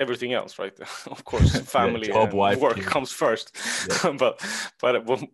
everything 0.00 0.32
else 0.32 0.58
right 0.58 0.78
of 1.06 1.24
course 1.24 1.56
family 1.78 2.08
yeah, 2.08 2.14
job, 2.14 2.32
wife, 2.32 2.58
work 2.58 2.76
kid. 2.76 2.86
comes 2.86 3.12
first 3.12 3.56
yeah. 3.88 4.12
but 4.18 4.44
but 4.80 5.06
when, 5.06 5.28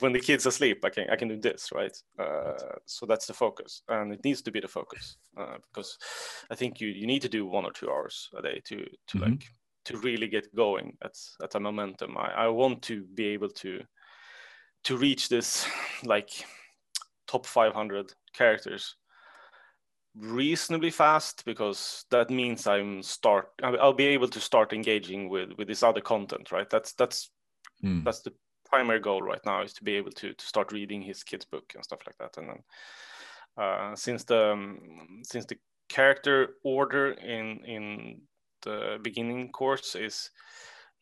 when 0.00 0.12
the 0.12 0.18
kids 0.18 0.46
are 0.46 0.48
asleep 0.48 0.84
i 0.84 0.90
can 0.90 1.08
i 1.10 1.16
can 1.16 1.28
do 1.28 1.36
this 1.40 1.70
right 1.72 1.96
uh, 2.18 2.54
so 2.86 3.06
that's 3.06 3.26
the 3.26 3.34
focus 3.34 3.82
and 3.88 4.12
it 4.12 4.20
needs 4.24 4.42
to 4.42 4.50
be 4.50 4.60
the 4.60 4.68
focus 4.68 5.18
uh, 5.36 5.56
because 5.70 5.98
i 6.50 6.54
think 6.54 6.80
you 6.80 6.88
you 6.88 7.06
need 7.06 7.22
to 7.22 7.28
do 7.28 7.46
one 7.46 7.64
or 7.64 7.72
two 7.72 7.90
hours 7.90 8.28
a 8.36 8.42
day 8.42 8.60
to 8.64 8.76
to 9.06 9.18
mm-hmm. 9.18 9.30
like 9.30 9.44
to 9.84 9.96
really 9.98 10.26
get 10.26 10.54
going 10.54 10.96
at 11.04 11.16
at 11.42 11.54
a 11.54 11.60
momentum 11.60 12.16
I, 12.18 12.44
I 12.44 12.48
want 12.48 12.82
to 12.82 13.04
be 13.14 13.26
able 13.26 13.50
to 13.50 13.80
to 14.84 14.96
reach 14.96 15.28
this 15.28 15.66
like 16.04 16.30
top 17.26 17.46
500 17.46 18.12
characters 18.32 18.96
reasonably 20.16 20.90
fast 20.90 21.44
because 21.44 22.04
that 22.10 22.30
means 22.30 22.66
I'm 22.66 23.02
start 23.02 23.50
I'll 23.62 23.92
be 23.92 24.06
able 24.06 24.28
to 24.28 24.40
start 24.40 24.72
engaging 24.72 25.28
with 25.28 25.50
with 25.56 25.68
this 25.68 25.82
other 25.82 26.00
content, 26.00 26.52
right? 26.52 26.68
That's 26.68 26.92
that's 26.94 27.30
mm. 27.84 28.04
that's 28.04 28.20
the 28.20 28.32
primary 28.68 29.00
goal 29.00 29.22
right 29.22 29.44
now 29.46 29.62
is 29.62 29.72
to 29.74 29.84
be 29.84 29.94
able 29.94 30.10
to 30.12 30.34
to 30.34 30.46
start 30.46 30.72
reading 30.72 31.02
his 31.02 31.22
kids 31.22 31.44
book 31.44 31.72
and 31.74 31.84
stuff 31.84 32.00
like 32.06 32.16
that. 32.18 32.36
And 32.36 32.48
then 32.48 33.64
uh, 33.64 33.96
since 33.96 34.24
the 34.24 34.52
um, 34.52 35.22
since 35.22 35.44
the 35.46 35.58
character 35.88 36.54
order 36.64 37.12
in 37.12 37.64
in 37.64 38.20
the 38.62 38.98
beginning 39.02 39.50
course 39.52 39.94
is 39.94 40.30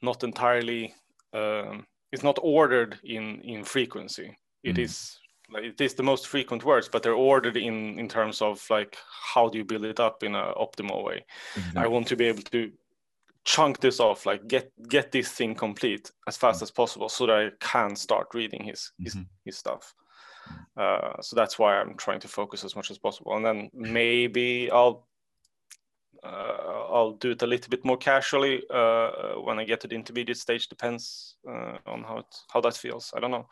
not 0.03 0.23
entirely 0.23 0.95
um, 1.33 1.87
it's 2.13 2.23
not 2.23 2.39
ordered 2.43 2.99
in 3.05 3.41
in 3.43 3.65
frequency. 3.65 4.37
It 4.63 4.77
mm. 4.77 4.85
is 4.85 5.19
like 5.51 5.65
it 5.65 5.81
is 5.81 5.95
the 5.95 6.03
most 6.03 6.27
frequent 6.27 6.65
words, 6.65 6.89
but 6.89 7.03
they're 7.03 7.15
ordered 7.15 7.57
in 7.57 7.99
in 7.99 8.09
terms 8.09 8.43
of 8.43 8.65
like 8.71 8.97
how 9.35 9.49
do 9.49 9.59
you 9.59 9.65
build 9.65 9.85
it 9.85 10.01
up 10.01 10.23
in 10.23 10.35
an 10.35 10.53
optimal 10.55 11.05
way. 11.05 11.25
Exactly. 11.57 11.83
I 11.83 11.87
want 11.87 12.09
to 12.09 12.17
be 12.17 12.27
able 12.27 12.43
to 12.43 12.73
chunk 13.45 13.79
this 13.81 14.01
off, 14.01 14.27
like 14.27 14.47
get 14.49 14.73
get 14.89 15.13
this 15.13 15.31
thing 15.31 15.55
complete 15.55 16.11
as 16.27 16.37
fast 16.37 16.57
mm-hmm. 16.57 16.65
as 16.65 16.71
possible, 16.71 17.09
so 17.09 17.27
that 17.27 17.37
I 17.37 17.51
can 17.61 17.97
start 17.97 18.29
reading 18.35 18.65
his 18.65 18.93
his 18.99 19.15
mm-hmm. 19.15 19.25
his 19.45 19.57
stuff. 19.57 19.95
Uh, 20.77 21.21
so 21.21 21.35
that's 21.37 21.59
why 21.59 21.81
I'm 21.81 21.97
trying 21.97 22.21
to 22.21 22.29
focus 22.29 22.65
as 22.65 22.77
much 22.77 22.91
as 22.91 22.99
possible, 22.99 23.37
and 23.37 23.45
then 23.45 23.71
maybe 23.73 24.71
I'll 24.71 25.07
uh, 26.23 26.87
I'll 26.91 27.13
do 27.13 27.31
it 27.31 27.43
a 27.43 27.47
little 27.47 27.71
bit 27.71 27.85
more 27.85 27.97
casually 27.97 28.63
uh, 28.71 29.35
when 29.41 29.59
I 29.59 29.65
get 29.65 29.81
to 29.81 29.89
the 29.89 29.95
intermediate 29.95 30.39
stage. 30.39 30.69
Depends 30.69 31.37
uh, 31.49 31.79
on 31.87 32.03
how 32.03 32.19
it, 32.19 32.37
how 32.53 32.61
that 32.63 32.77
feels. 32.77 33.13
I 33.17 33.21
don't 33.21 33.31
know. 33.31 33.47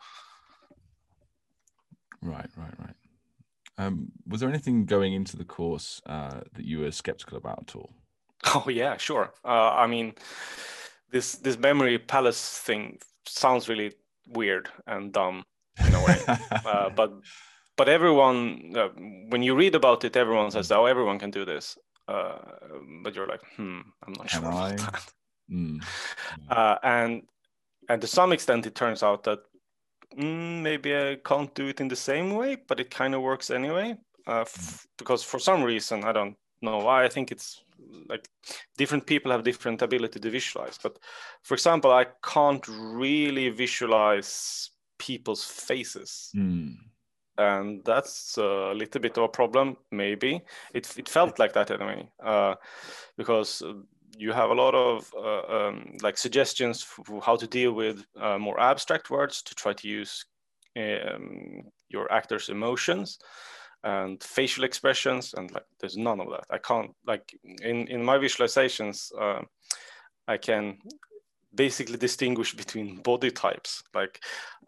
Right, 2.25 2.49
right, 2.57 2.73
right. 2.79 2.95
Um, 3.77 4.11
was 4.27 4.39
there 4.39 4.49
anything 4.49 4.85
going 4.85 5.13
into 5.13 5.37
the 5.37 5.45
course 5.45 6.01
uh, 6.05 6.41
that 6.53 6.65
you 6.65 6.79
were 6.79 6.91
skeptical 6.91 7.37
about 7.37 7.59
at 7.67 7.75
all? 7.75 7.91
Oh 8.53 8.65
yeah, 8.69 8.97
sure. 8.97 9.33
Uh, 9.43 9.71
I 9.71 9.87
mean, 9.87 10.13
this 11.11 11.33
this 11.33 11.57
memory 11.57 11.99
palace 11.99 12.59
thing 12.59 12.99
sounds 13.27 13.69
really 13.69 13.93
weird 14.27 14.69
and 14.87 15.11
dumb 15.11 15.43
in 15.87 15.93
a 15.93 16.05
way, 16.05 16.19
uh, 16.65 16.89
but 16.89 17.13
but 17.75 17.89
everyone 17.89 18.73
uh, 18.75 18.89
when 19.29 19.43
you 19.43 19.55
read 19.55 19.75
about 19.75 20.03
it, 20.03 20.15
everyone 20.15 20.51
says, 20.51 20.71
"Oh, 20.71 20.85
everyone 20.85 21.19
can 21.19 21.31
do 21.31 21.43
this," 21.45 21.77
uh, 22.07 22.37
but 23.03 23.15
you're 23.15 23.27
like, 23.27 23.41
"Hmm, 23.55 23.81
I'm 24.05 24.13
not 24.13 24.27
can 24.27 24.41
sure 24.41 24.51
I? 24.51 24.69
about 24.69 24.93
that." 24.93 25.13
Mm. 25.51 25.79
and 26.83 27.23
and 27.89 28.01
to 28.01 28.07
some 28.07 28.31
extent, 28.31 28.65
it 28.65 28.75
turns 28.75 29.03
out 29.03 29.23
that 29.23 29.39
mm, 30.17 30.61
maybe 30.61 30.95
I 30.95 31.17
can't 31.23 31.53
do 31.55 31.67
it 31.67 31.81
in 31.81 31.87
the 31.87 31.95
same 31.95 32.35
way, 32.35 32.57
but 32.67 32.79
it 32.79 32.89
kind 32.89 33.15
of 33.15 33.21
works 33.21 33.49
anyway. 33.49 33.95
Uh, 34.27 34.41
f- 34.41 34.87
because 34.97 35.23
for 35.23 35.39
some 35.39 35.63
reason, 35.63 36.03
I 36.03 36.11
don't 36.11 36.35
know 36.61 36.77
why. 36.79 37.05
I 37.05 37.09
think 37.09 37.31
it's 37.31 37.63
like 38.07 38.27
different 38.77 39.05
people 39.05 39.31
have 39.31 39.43
different 39.43 39.81
ability 39.81 40.19
to 40.19 40.29
visualize. 40.29 40.79
But 40.81 40.97
for 41.43 41.53
example, 41.53 41.91
I 41.91 42.07
can't 42.23 42.65
really 42.67 43.49
visualize 43.49 44.71
people's 44.97 45.43
faces. 45.43 46.31
Mm. 46.35 46.75
And 47.37 47.83
that's 47.83 48.37
a 48.37 48.71
little 48.73 49.01
bit 49.01 49.17
of 49.17 49.25
a 49.25 49.27
problem, 49.27 49.77
maybe. 49.91 50.41
It, 50.73 50.97
it 50.97 51.09
felt 51.09 51.37
like 51.37 51.53
that 51.53 51.69
anyway, 51.69 52.07
uh, 52.23 52.55
because 53.17 53.61
you 54.17 54.31
have 54.31 54.49
a 54.49 54.53
lot 54.53 54.75
of 54.75 55.13
uh, 55.17 55.67
um, 55.67 55.97
like 56.01 56.17
suggestions 56.17 56.81
for 56.81 57.21
how 57.21 57.35
to 57.35 57.47
deal 57.47 57.73
with 57.73 58.05
uh, 58.19 58.37
more 58.37 58.59
abstract 58.59 59.09
words 59.09 59.41
to 59.43 59.55
try 59.55 59.73
to 59.73 59.87
use 59.87 60.25
um, 60.77 61.63
your 61.89 62.11
actor's 62.11 62.49
emotions 62.49 63.19
and 63.83 64.21
facial 64.23 64.63
expressions 64.63 65.33
and 65.35 65.51
like 65.51 65.65
there's 65.79 65.95
none 65.95 66.19
of 66.19 66.29
that 66.29 66.45
i 66.49 66.57
can't 66.57 66.91
like 67.05 67.37
in 67.61 67.87
in 67.87 68.03
my 68.03 68.17
visualizations 68.17 69.11
uh, 69.19 69.41
i 70.27 70.37
can 70.37 70.77
basically 71.53 71.97
distinguish 71.97 72.53
between 72.53 72.97
body 72.97 73.31
types 73.31 73.83
like 73.93 74.19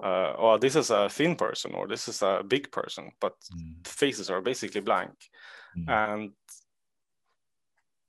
uh, 0.04 0.34
oh 0.38 0.58
this 0.58 0.76
is 0.76 0.90
a 0.90 1.10
thin 1.10 1.36
person 1.36 1.74
or 1.74 1.88
this 1.88 2.08
is 2.08 2.22
a 2.22 2.44
big 2.48 2.72
person 2.72 3.12
but 3.20 3.34
mm. 3.54 3.86
faces 3.86 4.30
are 4.30 4.42
basically 4.42 4.82
blank 4.82 5.14
mm. 5.78 5.90
and 5.90 6.32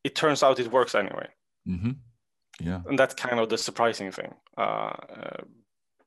it 0.08 0.14
turns 0.14 0.42
out 0.42 0.58
it 0.58 0.72
works 0.78 0.94
anyway. 0.94 1.28
Mm-hmm. 1.72 1.92
Yeah. 2.68 2.80
And 2.88 2.98
that's 2.98 3.14
kind 3.14 3.38
of 3.40 3.48
the 3.48 3.58
surprising 3.58 4.10
thing. 4.18 4.32
Uh, 4.56 4.94
uh, 5.20 5.42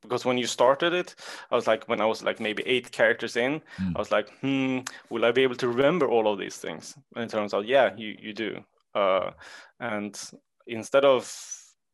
because 0.01 0.25
when 0.25 0.39
you 0.39 0.47
started 0.47 0.93
it, 0.93 1.09
I 1.51 1.55
was 1.55 1.67
like, 1.67 1.87
when 1.87 2.01
I 2.01 2.07
was 2.07 2.23
like 2.23 2.39
maybe 2.39 2.63
eight 2.65 2.91
characters 2.91 3.35
in, 3.35 3.61
mm. 3.79 3.95
I 3.95 3.99
was 3.99 4.11
like, 4.11 4.27
hmm, 4.39 4.79
will 5.11 5.25
I 5.25 5.31
be 5.31 5.43
able 5.43 5.59
to 5.63 5.67
remember 5.67 6.07
all 6.09 6.27
of 6.27 6.39
these 6.39 6.57
things? 6.57 6.97
And 7.15 7.25
it 7.25 7.29
turns 7.29 7.53
out, 7.53 7.67
yeah, 7.67 7.91
you, 7.95 8.17
you 8.19 8.33
do. 8.33 8.51
Uh, 8.95 9.31
and 9.79 10.19
instead 10.65 11.05
of 11.05 11.23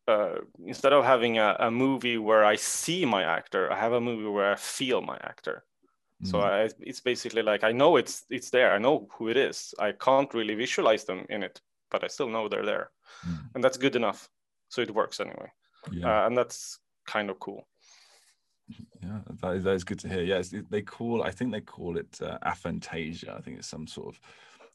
uh, 0.08 0.38
instead 0.64 0.94
of 0.94 1.04
having 1.04 1.36
a, 1.38 1.54
a, 1.60 1.70
movie 1.70 2.16
where 2.16 2.42
I 2.42 2.56
see 2.56 3.04
my 3.04 3.22
actor, 3.22 3.70
I 3.70 3.76
have 3.76 3.92
a 3.92 4.00
movie 4.00 4.30
where 4.36 4.50
I 4.52 4.56
feel 4.56 5.02
my 5.02 5.18
actor. 5.32 5.64
Mm. 6.22 6.30
So 6.30 6.40
I, 6.40 6.70
it's 6.80 7.00
basically 7.00 7.42
like 7.42 7.62
I 7.62 7.72
know 7.72 7.96
it's 7.96 8.24
it's 8.30 8.50
there. 8.50 8.72
I 8.72 8.78
know 8.78 9.06
who 9.12 9.28
it 9.28 9.36
is. 9.36 9.74
I 9.78 9.92
can't 9.92 10.32
really 10.32 10.54
visualize 10.54 11.04
them 11.04 11.26
in 11.28 11.42
it, 11.42 11.60
but 11.90 12.04
I 12.04 12.08
still 12.08 12.28
know 12.28 12.48
they're 12.48 12.64
there, 12.64 12.90
mm. 13.26 13.38
and 13.54 13.62
that's 13.62 13.76
good 13.76 13.96
enough. 13.96 14.28
So 14.68 14.82
it 14.82 14.94
works 14.94 15.20
anyway, 15.20 15.50
yeah. 15.90 16.24
uh, 16.24 16.26
and 16.26 16.36
that's 16.36 16.78
kind 17.06 17.30
of 17.30 17.38
cool. 17.38 17.66
Yeah, 19.02 19.20
that 19.40 19.56
is, 19.56 19.64
that 19.64 19.72
is 19.72 19.84
good 19.84 19.98
to 20.00 20.08
hear. 20.08 20.22
Yes, 20.22 20.54
they 20.70 20.82
call. 20.82 21.22
I 21.22 21.30
think 21.30 21.52
they 21.52 21.60
call 21.60 21.96
it 21.96 22.18
uh, 22.20 22.38
aphantasia. 22.44 23.36
I 23.36 23.40
think 23.40 23.58
it's 23.58 23.68
some 23.68 23.86
sort 23.86 24.08
of, 24.08 24.20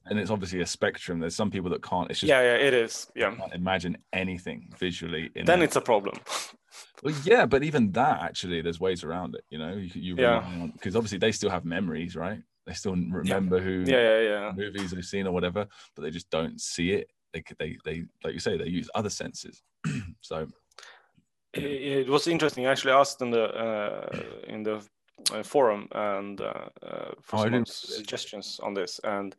and 0.06 0.18
it's 0.18 0.32
obviously 0.32 0.62
a 0.62 0.66
spectrum. 0.66 1.20
There's 1.20 1.36
some 1.36 1.52
people 1.52 1.70
that 1.72 1.84
can't. 1.84 2.10
It's 2.10 2.20
just 2.20 2.30
yeah, 2.30 2.42
yeah, 2.42 2.56
it 2.56 2.74
is. 2.74 3.12
Yeah, 3.16 3.36
imagine 3.54 3.98
anything 4.12 4.74
visually. 4.78 5.30
then 5.46 5.62
it's 5.62 5.76
a 5.76 5.82
problem. 5.82 6.18
well, 7.04 7.14
yeah, 7.24 7.46
but 7.46 7.64
even 7.64 7.92
that 7.92 8.22
actually, 8.24 8.62
there's 8.62 8.80
ways 8.80 9.04
around 9.04 9.36
it. 9.36 9.44
You 9.50 9.60
know, 9.60 9.74
you, 9.74 9.92
you 9.94 10.16
yeah, 10.18 10.68
because 10.74 10.96
obviously 10.96 11.20
they 11.20 11.32
still 11.32 11.52
have 11.52 11.66
memories, 11.66 12.16
right? 12.16 12.42
They 12.66 12.74
still 12.74 12.96
remember 12.96 13.58
yeah. 13.58 13.64
who 13.64 13.84
yeah, 13.86 14.20
yeah, 14.20 14.52
movies 14.56 14.92
they've 14.92 15.04
seen 15.04 15.28
or 15.28 15.32
whatever, 15.32 15.68
but 15.96 16.02
they 16.02 16.12
just 16.12 16.30
don't 16.30 16.60
see 16.62 16.92
it. 16.92 17.10
They 17.34 17.44
they 17.60 17.78
they 17.84 18.04
like 18.24 18.34
you 18.34 18.40
say 18.40 18.58
they 18.58 18.68
use 18.68 18.90
other 18.96 19.10
senses. 19.10 19.62
so 20.22 20.48
it, 21.54 21.64
it, 21.64 22.08
was 22.08 22.28
interesting. 22.28 22.66
I 22.66 22.72
actually 22.72 22.94
asked 22.94 23.22
in 23.22 23.32
the 23.32 23.44
uh, 23.44 24.20
in 24.48 24.64
the 24.64 24.82
forum 25.44 25.88
and 25.92 26.42
uh, 26.42 26.66
uh, 26.82 27.12
for 27.22 27.40
oh, 27.40 27.50
some 27.50 27.66
suggestions 27.66 28.60
on 28.64 28.74
this, 28.74 29.00
and 29.04 29.36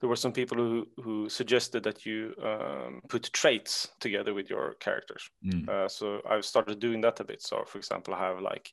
there 0.00 0.08
were 0.08 0.16
some 0.16 0.32
people 0.32 0.56
who 0.56 0.86
who 1.02 1.28
suggested 1.28 1.82
that 1.82 2.04
you 2.04 2.34
um, 2.42 3.00
put 3.08 3.32
traits 3.32 3.88
together 4.00 4.34
with 4.34 4.50
your 4.50 4.74
characters. 4.74 5.30
Mm. 5.44 5.90
so 5.90 6.20
I've 6.28 6.44
started 6.44 6.80
doing 6.80 7.00
that 7.02 7.20
a 7.20 7.24
bit. 7.24 7.42
So, 7.42 7.64
for 7.64 7.78
example, 7.78 8.14
I 8.14 8.18
have 8.18 8.40
like 8.40 8.72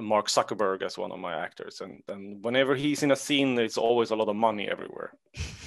Mark 0.00 0.28
Zuckerberg 0.28 0.82
as 0.82 0.98
one 0.98 1.12
of 1.12 1.18
my 1.18 1.34
actors, 1.34 1.80
and 1.80 2.02
and 2.08 2.44
whenever 2.44 2.74
he's 2.74 3.02
in 3.02 3.10
a 3.10 3.16
scene, 3.16 3.54
there's 3.54 3.78
always 3.78 4.10
a 4.10 4.16
lot 4.16 4.28
of 4.28 4.36
money 4.36 4.68
everywhere. 4.68 5.12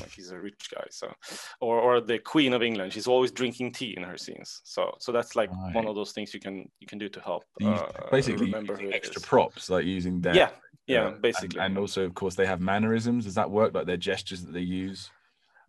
like 0.00 0.10
he's 0.10 0.30
a 0.30 0.38
rich 0.38 0.68
guy 0.74 0.84
so 0.90 1.12
or 1.60 1.80
or 1.80 2.00
the 2.00 2.18
queen 2.18 2.52
of 2.52 2.62
england 2.62 2.92
she's 2.92 3.06
always 3.06 3.30
drinking 3.32 3.72
tea 3.72 3.94
in 3.96 4.02
her 4.02 4.16
scenes. 4.16 4.60
So 4.64 4.94
so 4.98 5.12
that's 5.12 5.36
like 5.36 5.50
right. 5.50 5.74
one 5.74 5.86
of 5.86 5.94
those 5.94 6.12
things 6.12 6.32
you 6.34 6.40
can 6.40 6.68
you 6.80 6.86
can 6.86 6.98
do 6.98 7.08
to 7.08 7.20
help 7.20 7.44
uh, 7.64 7.86
basically 8.10 8.46
remember 8.46 8.78
extra 8.92 9.20
props 9.20 9.70
like 9.70 9.84
using 9.84 10.20
that 10.22 10.34
yeah 10.34 10.50
yeah 10.86 11.06
uh, 11.06 11.10
basically. 11.12 11.58
and, 11.58 11.76
and, 11.76 11.78
also 11.78 12.04
of 12.04 12.14
course 12.14 12.34
they 12.34 12.46
have 12.46 12.60
mannerisms. 12.60 13.24
Does 13.24 13.34
that 13.34 13.50
work? 13.50 13.74
Like 13.74 13.86
their 13.86 13.96
gestures 13.96 14.42
that 14.42 14.52
they 14.52 14.60
use? 14.60 15.10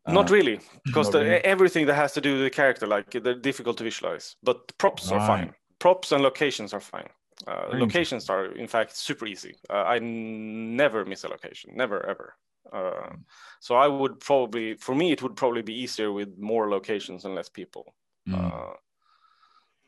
Not 0.07 0.29
uh, 0.29 0.33
really 0.33 0.59
because 0.85 1.07
not 1.07 1.13
the, 1.13 1.25
really. 1.25 1.45
everything 1.45 1.85
that 1.87 1.95
has 1.95 2.13
to 2.13 2.21
do 2.21 2.33
with 2.33 2.43
the 2.43 2.49
character 2.49 2.87
like 2.87 3.11
they're 3.11 3.35
difficult 3.35 3.77
to 3.77 3.83
visualize 3.83 4.35
but 4.43 4.57
props 4.77 5.11
right. 5.11 5.21
are 5.21 5.27
fine. 5.27 5.53
Props 5.79 6.11
and 6.11 6.21
locations 6.23 6.73
are 6.73 6.79
fine. 6.79 7.09
Uh, 7.47 7.69
locations 7.73 8.29
are 8.29 8.45
in 8.51 8.67
fact 8.67 8.95
super 8.95 9.25
easy. 9.25 9.55
Uh, 9.69 9.83
I 9.93 9.99
never 9.99 11.05
miss 11.05 11.23
a 11.23 11.27
location 11.27 11.71
never 11.75 12.05
ever 12.05 12.35
uh, 12.71 13.15
so 13.59 13.75
I 13.75 13.87
would 13.87 14.19
probably, 14.19 14.75
for 14.75 14.95
me, 14.95 15.11
it 15.11 15.21
would 15.21 15.35
probably 15.35 15.61
be 15.61 15.73
easier 15.73 16.11
with 16.11 16.37
more 16.37 16.69
locations 16.69 17.25
and 17.25 17.35
less 17.35 17.49
people. 17.49 17.93
Mm. 18.27 18.35
Uh, 18.35 18.73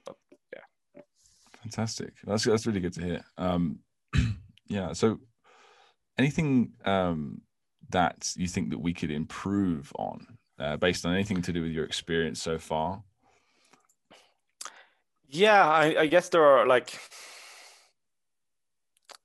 but 0.06 0.16
yeah. 0.54 1.02
Fantastic. 1.62 2.14
That's 2.26 2.44
that's 2.44 2.68
really 2.68 2.82
good 2.82 2.94
to 2.94 3.02
hear. 3.02 3.26
Um, 3.38 3.80
yeah. 4.68 4.94
So, 4.94 5.20
anything 6.18 6.74
um, 6.84 7.42
that 7.90 8.34
you 8.36 8.48
think 8.48 8.72
that 8.72 8.80
we 8.80 8.94
could 8.94 9.12
improve 9.12 9.92
on, 9.98 10.38
uh, 10.60 10.78
based 10.78 11.06
on 11.06 11.14
anything 11.14 11.42
to 11.44 11.54
do 11.54 11.62
with 11.62 11.72
your 11.72 11.86
experience 11.86 12.42
so 12.42 12.60
far? 12.60 13.04
Yeah, 15.28 15.68
I, 15.68 16.02
I 16.02 16.08
guess 16.08 16.30
there 16.30 16.44
are 16.44 16.68
like 16.68 17.00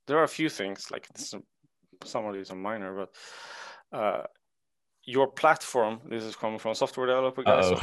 there 0.06 0.18
are 0.18 0.24
a 0.24 0.28
few 0.28 0.48
things 0.48 0.90
like 0.90 1.06
of 2.02 2.34
these 2.34 2.50
are 2.50 2.56
minor, 2.56 2.94
but 2.94 3.98
uh, 3.98 4.22
your 5.04 5.26
platform 5.26 6.00
this 6.08 6.22
is 6.22 6.36
coming 6.36 6.58
from 6.58 6.74
software 6.74 7.06
developer 7.06 7.42
guys. 7.42 7.68
So 7.68 7.76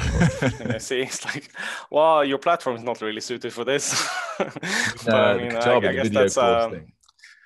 i 0.76 0.78
see 0.78 1.02
it's 1.02 1.26
like 1.26 1.52
well 1.90 2.24
your 2.24 2.38
platform 2.38 2.76
is 2.76 2.84
not 2.84 3.02
really 3.02 3.22
suited 3.22 3.52
for 3.52 3.66
this. 3.66 4.08
But 4.38 5.14
i 5.14 5.38
mean 5.38 5.56
I, 5.56 5.76
I, 5.76 5.94
guess 5.94 6.10
that's 6.10 6.36
course 6.36 6.74
um, 6.74 6.86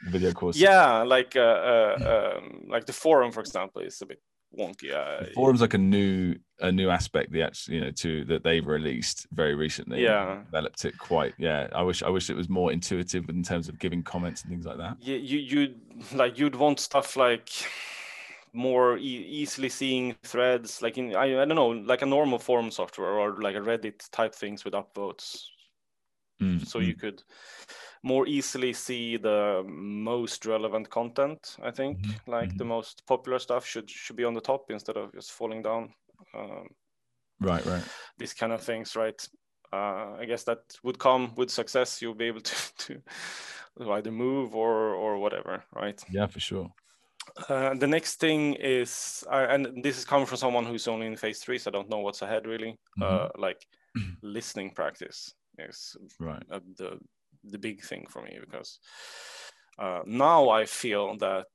video 0.04 0.32
course. 0.32 0.58
Yeah, 0.58 1.04
like 1.04 1.36
uh, 1.36 1.40
uh, 1.40 2.38
um, 2.38 2.66
like 2.68 2.86
the 2.86 2.94
forum, 2.94 3.32
for 3.32 3.42
example, 3.42 3.82
is 3.82 4.02
a 4.02 4.06
bit 4.06 4.22
wonky. 4.58 4.94
Uh, 4.94 5.26
forum's 5.34 5.62
like 5.62 5.74
a 5.74 5.78
new 5.78 6.36
a 6.62 6.72
new 6.72 6.90
aspect 6.90 7.32
the 7.32 7.42
actually 7.42 7.76
you 7.76 7.82
know 7.82 7.92
to 7.92 8.26
that 8.26 8.44
they've 8.44 8.66
released 8.66 9.28
very 9.32 9.56
recently. 9.56 10.04
Yeah, 10.04 10.42
developed 10.46 10.86
it 10.86 10.98
quite. 10.98 11.34
Yeah, 11.38 11.68
I 11.74 11.82
wish 11.82 12.04
I 12.04 12.10
wish 12.10 12.30
it 12.30 12.36
was 12.36 12.50
more 12.50 12.72
intuitive 12.72 13.30
in 13.30 13.44
terms 13.44 13.70
of 13.70 13.80
giving 13.80 14.04
comments 14.04 14.44
and 14.44 14.52
things 14.52 14.66
like 14.66 14.78
that. 14.78 14.98
Yeah, 15.00 15.18
you 15.18 15.40
you 15.40 15.76
like 16.14 16.38
you'd 16.38 16.56
want 16.56 16.80
stuff 16.80 17.16
like 17.16 17.50
more 18.54 18.98
e- 18.98 19.02
easily 19.02 19.70
seeing 19.70 20.16
threads 20.24 20.82
like 20.82 20.98
in 20.98 21.16
I, 21.16 21.42
I 21.42 21.46
don't 21.46 21.56
know 21.56 21.68
like 21.68 22.02
a 22.02 22.06
normal 22.06 22.40
forum 22.40 22.72
software 22.72 23.12
or 23.12 23.42
like 23.42 23.56
a 23.56 23.60
reddit 23.60 24.10
type 24.12 24.34
things 24.34 24.66
with 24.66 24.74
upvotes 24.74 25.44
mm, 26.42 26.66
so 26.66 26.80
mm. 26.80 26.88
you 26.88 26.96
could 26.96 27.22
more 28.04 28.28
easily 28.28 28.74
see 28.74 29.18
the 29.18 29.64
most 29.68 30.46
relevant 30.46 30.90
content 30.90 31.58
i 31.64 31.72
think 31.72 32.00
mm-hmm. 32.00 32.32
like 32.32 32.50
mm-hmm. 32.50 32.58
the 32.58 32.66
most 32.66 33.06
popular 33.06 33.40
stuff 33.40 33.66
should 33.66 33.90
should 33.90 34.16
be 34.16 34.24
on 34.24 34.34
the 34.34 34.42
top 34.42 34.70
instead 34.72 34.98
of 34.98 35.14
just 35.14 35.32
falling 35.32 35.62
down 35.62 35.90
um, 36.34 36.68
right 37.42 37.66
right 37.66 37.84
these 38.18 38.34
kind 38.34 38.54
of 38.54 38.62
things 38.62 38.96
right 38.96 39.28
uh, 39.74 40.16
i 40.20 40.26
guess 40.26 40.44
that 40.44 40.60
would 40.84 40.98
come 40.98 41.34
with 41.36 41.50
success 41.50 42.02
you'll 42.02 42.16
be 42.16 42.26
able 42.26 42.42
to 42.78 43.02
to 43.78 43.92
either 43.94 44.12
move 44.12 44.56
or 44.56 44.94
or 44.94 45.18
whatever 45.18 45.64
right 45.76 46.04
yeah 46.10 46.28
for 46.28 46.40
sure 46.40 46.72
uh, 47.48 47.74
the 47.76 47.88
next 47.88 48.20
thing 48.20 48.56
is, 48.56 49.24
uh, 49.32 49.48
and 49.50 49.84
this 49.84 49.98
is 49.98 50.06
coming 50.06 50.26
from 50.26 50.38
someone 50.38 50.66
who's 50.66 50.88
only 50.88 51.06
in 51.06 51.16
phase 51.16 51.40
three, 51.40 51.58
so 51.58 51.70
I 51.70 51.74
don't 51.74 51.90
know 51.90 52.00
what's 52.00 52.22
ahead 52.22 52.46
really. 52.48 52.78
Mm-hmm. 53.00 53.04
Uh, 53.04 53.30
like 53.38 53.66
listening 54.22 54.72
practice 54.72 55.34
is 55.58 55.96
right. 56.20 56.44
the 56.50 57.00
the 57.44 57.58
big 57.58 57.82
thing 57.82 58.06
for 58.10 58.22
me 58.22 58.38
because 58.40 58.80
uh, 59.78 60.02
now 60.06 60.50
I 60.50 60.66
feel 60.66 61.18
that 61.18 61.48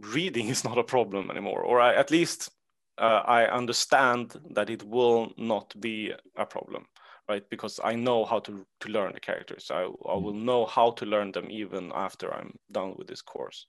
reading 0.00 0.48
is 0.54 0.64
not 0.64 0.78
a 0.78 0.84
problem 0.84 1.30
anymore, 1.30 1.62
or 1.62 1.80
I, 1.80 1.94
at 1.94 2.10
least 2.10 2.50
uh, 2.98 3.22
I 3.24 3.46
understand 3.46 4.34
that 4.50 4.70
it 4.70 4.82
will 4.82 5.32
not 5.36 5.78
be 5.80 6.12
a 6.36 6.46
problem 6.46 6.86
right 7.28 7.50
because 7.50 7.80
i 7.82 7.92
know 7.92 8.24
how 8.24 8.38
to, 8.38 8.64
to 8.78 8.88
learn 8.88 9.12
the 9.12 9.18
characters 9.18 9.68
I, 9.68 9.82
I 9.82 9.86
mm. 9.86 10.22
will 10.22 10.32
know 10.32 10.64
how 10.64 10.92
to 10.92 11.04
learn 11.04 11.32
them 11.32 11.50
even 11.50 11.90
after 11.92 12.32
i'm 12.32 12.54
done 12.70 12.94
with 12.96 13.08
this 13.08 13.20
course 13.20 13.66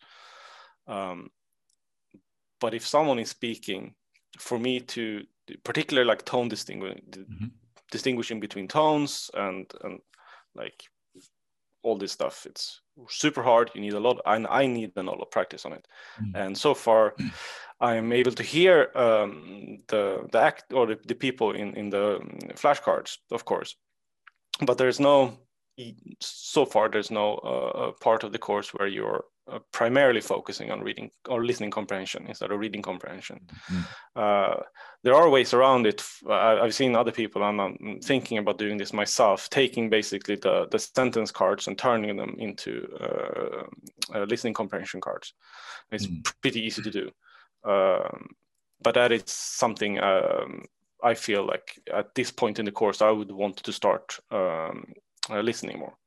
um, 0.87 1.29
but 2.59 2.73
if 2.73 2.85
someone 2.85 3.19
is 3.19 3.29
speaking, 3.29 3.93
for 4.39 4.59
me 4.59 4.79
to 4.79 5.23
particularly 5.63 6.07
like 6.07 6.25
tone 6.25 6.47
distinguishing, 6.47 7.01
mm-hmm. 7.09 7.45
distinguishing 7.91 8.39
between 8.39 8.67
tones 8.67 9.31
and 9.33 9.71
and 9.83 9.99
like 10.57 10.83
all 11.83 11.97
this 11.97 12.11
stuff, 12.11 12.45
it's 12.45 12.81
super 13.09 13.43
hard. 13.43 13.71
You 13.73 13.81
need 13.81 13.93
a 13.93 13.99
lot, 13.99 14.19
and 14.25 14.47
I 14.49 14.65
need 14.65 14.91
a 14.95 15.03
lot 15.03 15.21
of 15.21 15.31
practice 15.31 15.65
on 15.65 15.73
it. 15.73 15.87
Mm-hmm. 16.21 16.35
And 16.35 16.57
so 16.57 16.73
far, 16.73 17.15
I 17.79 17.95
am 17.95 18.11
able 18.11 18.31
to 18.31 18.43
hear 18.43 18.91
um, 18.95 19.79
the 19.87 20.27
the 20.31 20.39
act 20.39 20.73
or 20.73 20.87
the, 20.87 20.99
the 21.05 21.15
people 21.15 21.51
in 21.51 21.75
in 21.75 21.89
the 21.89 22.19
flashcards, 22.55 23.17
of 23.31 23.45
course, 23.45 23.75
but 24.65 24.77
there's 24.77 24.99
no 24.99 25.37
so 26.19 26.65
far 26.65 26.89
there's 26.89 27.11
no 27.11 27.35
uh, 27.35 27.91
part 28.01 28.23
of 28.23 28.31
the 28.31 28.39
course 28.39 28.73
where 28.73 28.87
you're 28.87 29.23
uh, 29.51 29.59
primarily 29.71 30.21
focusing 30.21 30.71
on 30.71 30.81
reading 30.81 31.09
or 31.29 31.45
listening 31.45 31.71
comprehension 31.71 32.25
instead 32.27 32.51
of 32.51 32.59
reading 32.59 32.81
comprehension. 32.81 33.39
Mm. 33.71 33.85
Uh, 34.15 34.55
there 35.03 35.15
are 35.15 35.29
ways 35.29 35.53
around 35.53 35.85
it. 35.85 36.03
I've 36.29 36.75
seen 36.75 36.95
other 36.95 37.11
people, 37.11 37.43
and 37.43 37.61
I'm 37.61 37.99
thinking 38.01 38.37
about 38.39 38.57
doing 38.57 38.77
this 38.77 38.93
myself, 38.93 39.49
taking 39.49 39.89
basically 39.89 40.35
the, 40.35 40.67
the 40.71 40.79
sentence 40.79 41.31
cards 41.31 41.67
and 41.67 41.77
turning 41.77 42.15
them 42.17 42.35
into 42.37 42.87
uh, 42.99 43.63
uh 44.13 44.25
listening 44.25 44.53
comprehension 44.53 45.01
cards. 45.01 45.33
It's 45.91 46.07
mm. 46.07 46.23
pretty 46.41 46.61
easy 46.61 46.81
to 46.81 46.91
do. 46.91 47.11
Um, 47.63 48.27
but 48.81 48.95
that 48.95 49.11
is 49.11 49.23
something 49.27 49.99
um, 49.99 50.65
I 51.03 51.13
feel 51.13 51.45
like 51.45 51.79
at 51.93 52.13
this 52.15 52.31
point 52.31 52.59
in 52.59 52.65
the 52.65 52.71
course, 52.71 53.01
I 53.01 53.11
would 53.11 53.31
want 53.31 53.57
to 53.57 53.71
start 53.71 54.19
um, 54.31 54.93
uh, 55.29 55.41
listening 55.41 55.79
more 55.79 55.97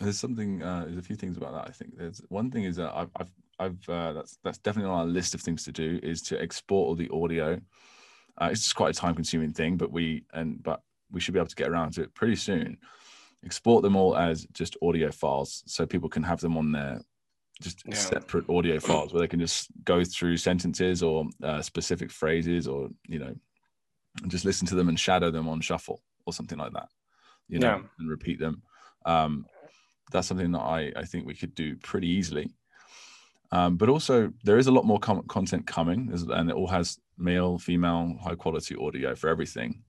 there's 0.00 0.18
something 0.18 0.62
uh, 0.62 0.84
there's 0.86 0.98
a 0.98 1.02
few 1.02 1.16
things 1.16 1.36
about 1.36 1.52
that 1.52 1.68
i 1.68 1.72
think 1.72 1.96
there's 1.96 2.22
one 2.28 2.50
thing 2.50 2.64
is 2.64 2.76
that 2.76 2.92
i've 2.94 3.10
i've, 3.16 3.32
I've 3.58 3.88
uh, 3.88 4.12
that's 4.14 4.38
that's 4.42 4.58
definitely 4.58 4.90
on 4.90 4.98
our 5.00 5.06
list 5.06 5.34
of 5.34 5.40
things 5.40 5.64
to 5.64 5.72
do 5.72 6.00
is 6.02 6.22
to 6.22 6.40
export 6.40 6.88
all 6.88 6.94
the 6.94 7.10
audio 7.12 7.60
uh, 8.40 8.48
it's 8.50 8.62
just 8.62 8.76
quite 8.76 8.96
a 8.96 8.98
time 8.98 9.14
consuming 9.14 9.52
thing 9.52 9.76
but 9.76 9.92
we 9.92 10.24
and 10.32 10.62
but 10.62 10.82
we 11.12 11.20
should 11.20 11.34
be 11.34 11.40
able 11.40 11.48
to 11.48 11.56
get 11.56 11.68
around 11.68 11.92
to 11.92 12.02
it 12.02 12.14
pretty 12.14 12.36
soon 12.36 12.78
export 13.44 13.82
them 13.82 13.96
all 13.96 14.16
as 14.16 14.46
just 14.52 14.76
audio 14.82 15.10
files 15.10 15.62
so 15.66 15.86
people 15.86 16.08
can 16.08 16.22
have 16.22 16.40
them 16.40 16.56
on 16.56 16.72
their 16.72 17.00
just 17.60 17.82
yeah. 17.86 17.94
separate 17.94 18.48
audio 18.48 18.80
files 18.80 19.12
where 19.12 19.20
they 19.20 19.28
can 19.28 19.40
just 19.40 19.68
go 19.84 20.02
through 20.02 20.36
sentences 20.36 21.02
or 21.02 21.26
uh, 21.42 21.60
specific 21.60 22.10
phrases 22.10 22.66
or 22.66 22.88
you 23.06 23.18
know 23.18 23.34
just 24.28 24.44
listen 24.44 24.66
to 24.66 24.74
them 24.74 24.88
and 24.88 24.98
shadow 24.98 25.30
them 25.30 25.48
on 25.48 25.60
shuffle 25.60 26.02
or 26.26 26.32
something 26.32 26.58
like 26.58 26.72
that 26.72 26.88
you 27.48 27.58
know 27.58 27.76
yeah. 27.76 27.82
and 27.98 28.08
repeat 28.08 28.38
them 28.38 28.62
um, 29.04 29.44
that's 30.10 30.28
something 30.28 30.52
that 30.52 30.60
I, 30.60 30.92
I 30.96 31.04
think 31.04 31.26
we 31.26 31.34
could 31.34 31.54
do 31.54 31.76
pretty 31.76 32.08
easily. 32.08 32.50
Um, 33.52 33.76
but 33.76 33.88
also, 33.88 34.32
there 34.44 34.58
is 34.58 34.68
a 34.68 34.72
lot 34.72 34.84
more 34.84 34.98
com- 34.98 35.26
content 35.26 35.66
coming, 35.66 36.10
and 36.30 36.50
it 36.50 36.54
all 36.54 36.68
has 36.68 36.98
male, 37.18 37.58
female, 37.58 38.16
high 38.22 38.36
quality 38.36 38.76
audio 38.76 39.14
for 39.14 39.28
everything. 39.28 39.82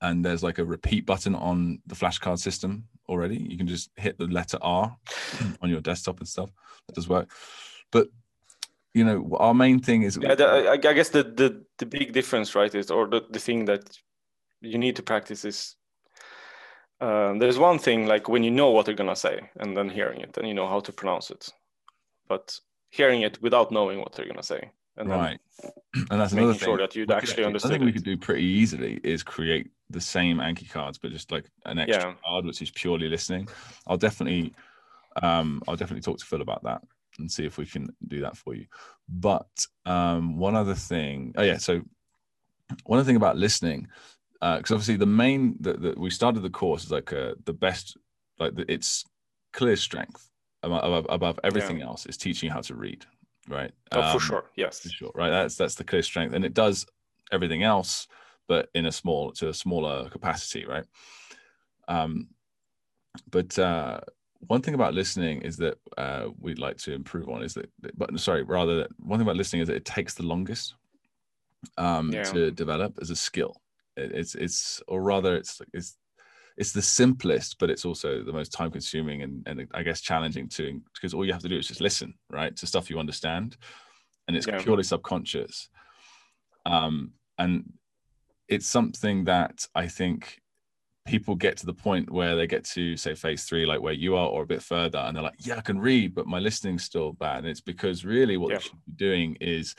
And 0.00 0.24
there's 0.24 0.42
like 0.42 0.58
a 0.58 0.64
repeat 0.64 1.06
button 1.06 1.34
on 1.34 1.80
the 1.86 1.94
flashcard 1.94 2.38
system 2.38 2.84
already. 3.08 3.36
You 3.36 3.56
can 3.56 3.66
just 3.66 3.90
hit 3.96 4.18
the 4.18 4.26
letter 4.26 4.58
R 4.60 4.96
on 5.62 5.70
your 5.70 5.80
desktop 5.80 6.18
and 6.20 6.28
stuff. 6.28 6.50
That 6.86 6.94
does 6.94 7.08
work. 7.08 7.30
But 7.90 8.08
you 8.92 9.04
know, 9.04 9.36
our 9.38 9.54
main 9.54 9.80
thing 9.80 10.02
is. 10.02 10.18
Yeah, 10.20 10.34
the, 10.34 10.70
I 10.70 10.76
guess 10.76 11.08
the, 11.08 11.24
the 11.24 11.64
the 11.78 11.86
big 11.86 12.12
difference, 12.12 12.54
right, 12.54 12.74
is 12.74 12.90
or 12.90 13.08
the, 13.08 13.22
the 13.30 13.40
thing 13.40 13.64
that 13.64 13.98
you 14.60 14.78
need 14.78 14.96
to 14.96 15.02
practice 15.02 15.44
is 15.44 15.76
um, 17.00 17.38
there's 17.38 17.58
one 17.58 17.78
thing 17.78 18.06
like 18.06 18.28
when 18.28 18.44
you 18.44 18.50
know 18.50 18.70
what 18.70 18.86
they're 18.86 18.94
gonna 18.94 19.16
say 19.16 19.40
and 19.56 19.76
then 19.76 19.88
hearing 19.88 20.20
it 20.20 20.36
and 20.36 20.46
you 20.46 20.54
know 20.54 20.68
how 20.68 20.80
to 20.80 20.92
pronounce 20.92 21.30
it, 21.30 21.50
but 22.28 22.58
hearing 22.90 23.22
it 23.22 23.40
without 23.42 23.72
knowing 23.72 23.98
what 23.98 24.12
they're 24.12 24.26
gonna 24.26 24.42
say 24.42 24.70
and 24.96 25.08
right, 25.08 25.40
and 25.94 26.20
that's 26.20 26.32
another 26.32 26.54
thing. 26.54 26.66
sure 26.66 26.78
that 26.78 26.94
you'd 26.94 27.10
actually 27.10 27.44
understand. 27.44 27.72
I 27.72 27.76
think 27.76 27.84
we 27.84 27.92
could 27.92 28.04
do 28.04 28.16
pretty 28.16 28.44
easily 28.44 29.00
is 29.02 29.22
create 29.22 29.70
the 29.90 30.00
same 30.00 30.38
Anki 30.38 30.70
cards, 30.70 30.98
but 30.98 31.10
just 31.10 31.32
like 31.32 31.46
an 31.64 31.78
extra 31.78 32.10
yeah. 32.10 32.14
card 32.24 32.44
which 32.44 32.62
is 32.62 32.70
purely 32.70 33.08
listening. 33.08 33.48
I'll 33.86 33.96
definitely, 33.96 34.54
um, 35.22 35.62
I'll 35.66 35.76
definitely 35.76 36.02
talk 36.02 36.18
to 36.18 36.24
Phil 36.24 36.42
about 36.42 36.62
that 36.64 36.82
and 37.18 37.30
see 37.30 37.44
if 37.44 37.58
we 37.58 37.66
can 37.66 37.94
do 38.06 38.20
that 38.20 38.36
for 38.36 38.54
you. 38.54 38.66
But 39.08 39.66
um, 39.84 40.38
one 40.38 40.54
other 40.54 40.74
thing, 40.74 41.34
oh 41.36 41.42
yeah, 41.42 41.58
so 41.58 41.82
one 42.84 42.98
other 42.98 43.06
thing 43.06 43.16
about 43.16 43.36
listening 43.36 43.88
because 44.44 44.70
uh, 44.70 44.74
obviously 44.74 44.96
the 44.96 45.06
main 45.06 45.56
that 45.60 45.98
we 45.98 46.10
started 46.10 46.40
the 46.40 46.50
course 46.50 46.84
is 46.84 46.90
like 46.90 47.12
uh, 47.12 47.34
the 47.44 47.52
best 47.52 47.96
like 48.38 48.54
the, 48.54 48.70
it's 48.70 49.04
clear 49.52 49.76
strength 49.76 50.30
above, 50.62 51.06
above 51.08 51.40
everything 51.44 51.78
yeah. 51.78 51.86
else 51.86 52.04
is 52.06 52.16
teaching 52.16 52.48
you 52.48 52.52
how 52.52 52.60
to 52.60 52.74
read 52.74 53.06
right? 53.48 53.72
Oh, 53.92 54.02
um, 54.02 54.12
for 54.12 54.20
sure. 54.20 54.44
Yes. 54.56 54.80
for 54.80 54.88
sure 54.90 55.12
right? 55.14 55.30
That's 55.30 55.56
that's 55.56 55.76
the 55.76 55.84
clear 55.84 56.02
strength. 56.02 56.34
And 56.34 56.44
it 56.44 56.52
does 56.52 56.86
everything 57.32 57.62
else 57.62 58.06
but 58.46 58.68
in 58.74 58.84
a 58.86 58.92
small 58.92 59.32
to 59.32 59.48
a 59.48 59.54
smaller 59.54 60.10
capacity 60.10 60.66
right? 60.66 60.84
Um 61.88 62.28
but 63.30 63.58
uh 63.58 64.00
one 64.46 64.60
thing 64.60 64.74
about 64.74 64.92
listening 64.92 65.40
is 65.40 65.56
that 65.56 65.78
uh, 65.96 66.26
we'd 66.38 66.58
like 66.58 66.76
to 66.76 66.92
improve 66.92 67.30
on 67.30 67.42
is 67.42 67.54
that, 67.54 67.70
but 67.96 68.20
sorry, 68.20 68.42
rather, 68.42 68.86
one 68.98 69.18
thing 69.18 69.26
about 69.26 69.36
listening 69.36 69.62
is 69.62 69.68
that 69.68 69.76
it 69.76 69.86
takes 69.86 70.12
the 70.12 70.22
longest 70.22 70.74
um, 71.78 72.12
yeah. 72.12 72.24
to 72.24 72.50
develop 72.50 72.98
as 73.00 73.08
a 73.08 73.16
skill 73.16 73.56
it's 73.96 74.34
it's 74.34 74.82
or 74.88 75.02
rather 75.02 75.36
it's 75.36 75.60
it's 75.72 75.96
it's 76.56 76.72
the 76.72 76.82
simplest, 76.82 77.58
but 77.58 77.70
it's 77.70 77.84
also 77.84 78.22
the 78.22 78.32
most 78.32 78.52
time 78.52 78.70
consuming 78.70 79.22
and, 79.22 79.42
and 79.46 79.66
I 79.74 79.82
guess 79.82 80.00
challenging 80.00 80.48
too, 80.48 80.80
because 80.94 81.12
all 81.12 81.24
you 81.24 81.32
have 81.32 81.42
to 81.42 81.48
do 81.48 81.58
is 81.58 81.66
just 81.66 81.80
listen, 81.80 82.14
right, 82.30 82.54
to 82.56 82.66
stuff 82.66 82.90
you 82.90 82.98
understand, 82.98 83.56
and 84.28 84.36
it's 84.36 84.46
yeah. 84.46 84.62
purely 84.62 84.84
subconscious. 84.84 85.68
Um, 86.64 87.12
and 87.38 87.72
it's 88.48 88.66
something 88.66 89.24
that 89.24 89.66
I 89.74 89.88
think 89.88 90.40
people 91.06 91.34
get 91.34 91.56
to 91.58 91.66
the 91.66 91.74
point 91.74 92.10
where 92.10 92.36
they 92.36 92.46
get 92.46 92.64
to 92.64 92.96
say 92.96 93.14
phase 93.14 93.44
three, 93.44 93.66
like 93.66 93.82
where 93.82 93.92
you 93.92 94.16
are, 94.16 94.28
or 94.28 94.42
a 94.42 94.46
bit 94.46 94.62
further, 94.62 94.98
and 94.98 95.16
they're 95.16 95.24
like, 95.24 95.44
yeah, 95.46 95.56
I 95.56 95.60
can 95.60 95.80
read, 95.80 96.14
but 96.14 96.26
my 96.26 96.38
listening's 96.38 96.84
still 96.84 97.12
bad. 97.12 97.38
And 97.38 97.48
it's 97.48 97.60
because 97.60 98.04
really 98.04 98.36
what 98.36 98.50
yeah. 98.50 98.56
you 98.56 98.60
should 98.60 98.84
be 98.86 98.92
doing 98.96 99.36
is 99.40 99.74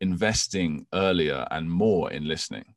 investing 0.00 0.86
earlier 0.92 1.46
and 1.50 1.70
more 1.70 2.12
in 2.12 2.28
listening 2.28 2.74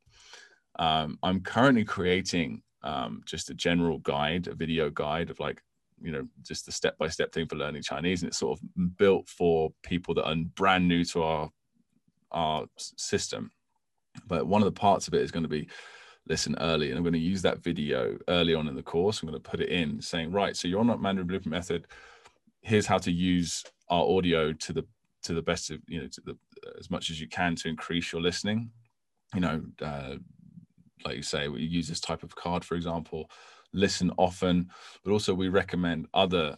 um, 0.78 1.18
I'm 1.22 1.40
currently 1.40 1.84
creating 1.84 2.62
um, 2.82 3.22
just 3.24 3.50
a 3.50 3.54
general 3.54 3.98
guide, 3.98 4.48
a 4.48 4.54
video 4.54 4.90
guide 4.90 5.30
of 5.30 5.40
like, 5.40 5.62
you 6.00 6.12
know, 6.12 6.26
just 6.42 6.66
the 6.66 6.72
step 6.72 6.96
by 6.98 7.08
step 7.08 7.32
thing 7.32 7.46
for 7.46 7.56
learning 7.56 7.82
Chinese. 7.82 8.22
And 8.22 8.28
it's 8.28 8.38
sort 8.38 8.58
of 8.58 8.96
built 8.96 9.28
for 9.28 9.70
people 9.82 10.14
that 10.14 10.26
are 10.26 10.36
brand 10.54 10.86
new 10.86 11.04
to 11.06 11.22
our, 11.22 11.50
our 12.32 12.66
system. 12.76 13.50
But 14.26 14.46
one 14.46 14.62
of 14.62 14.66
the 14.66 14.78
parts 14.78 15.08
of 15.08 15.14
it 15.14 15.22
is 15.22 15.30
going 15.30 15.42
to 15.44 15.48
be 15.48 15.68
listen 16.28 16.56
early. 16.60 16.90
And 16.90 16.96
I'm 16.96 17.04
going 17.04 17.12
to 17.14 17.18
use 17.18 17.42
that 17.42 17.62
video 17.62 18.18
early 18.28 18.54
on 18.54 18.68
in 18.68 18.74
the 18.74 18.82
course. 18.82 19.22
I'm 19.22 19.28
going 19.28 19.40
to 19.40 19.50
put 19.50 19.60
it 19.60 19.68
in 19.68 20.00
saying, 20.00 20.32
right, 20.32 20.56
so 20.56 20.68
you're 20.68 20.84
that 20.84 21.00
Mandarin 21.00 21.26
Blueprint 21.26 21.52
method 21.52 21.86
here's 22.66 22.86
how 22.86 22.98
to 22.98 23.12
use 23.12 23.64
our 23.90 24.04
audio 24.04 24.52
to 24.52 24.72
the 24.72 24.84
to 25.22 25.32
the 25.32 25.42
best 25.42 25.70
of 25.70 25.80
you 25.86 26.00
know 26.00 26.08
to 26.08 26.20
the 26.22 26.36
as 26.78 26.90
much 26.90 27.10
as 27.10 27.20
you 27.20 27.28
can 27.28 27.54
to 27.54 27.68
increase 27.68 28.12
your 28.12 28.20
listening 28.20 28.70
you 29.34 29.40
know 29.40 29.62
uh, 29.82 30.16
like 31.04 31.16
you 31.16 31.22
say 31.22 31.48
we 31.48 31.62
use 31.62 31.88
this 31.88 32.00
type 32.00 32.22
of 32.22 32.34
card 32.34 32.64
for 32.64 32.74
example 32.74 33.30
listen 33.72 34.10
often 34.16 34.68
but 35.04 35.12
also 35.12 35.34
we 35.34 35.48
recommend 35.48 36.06
other 36.14 36.56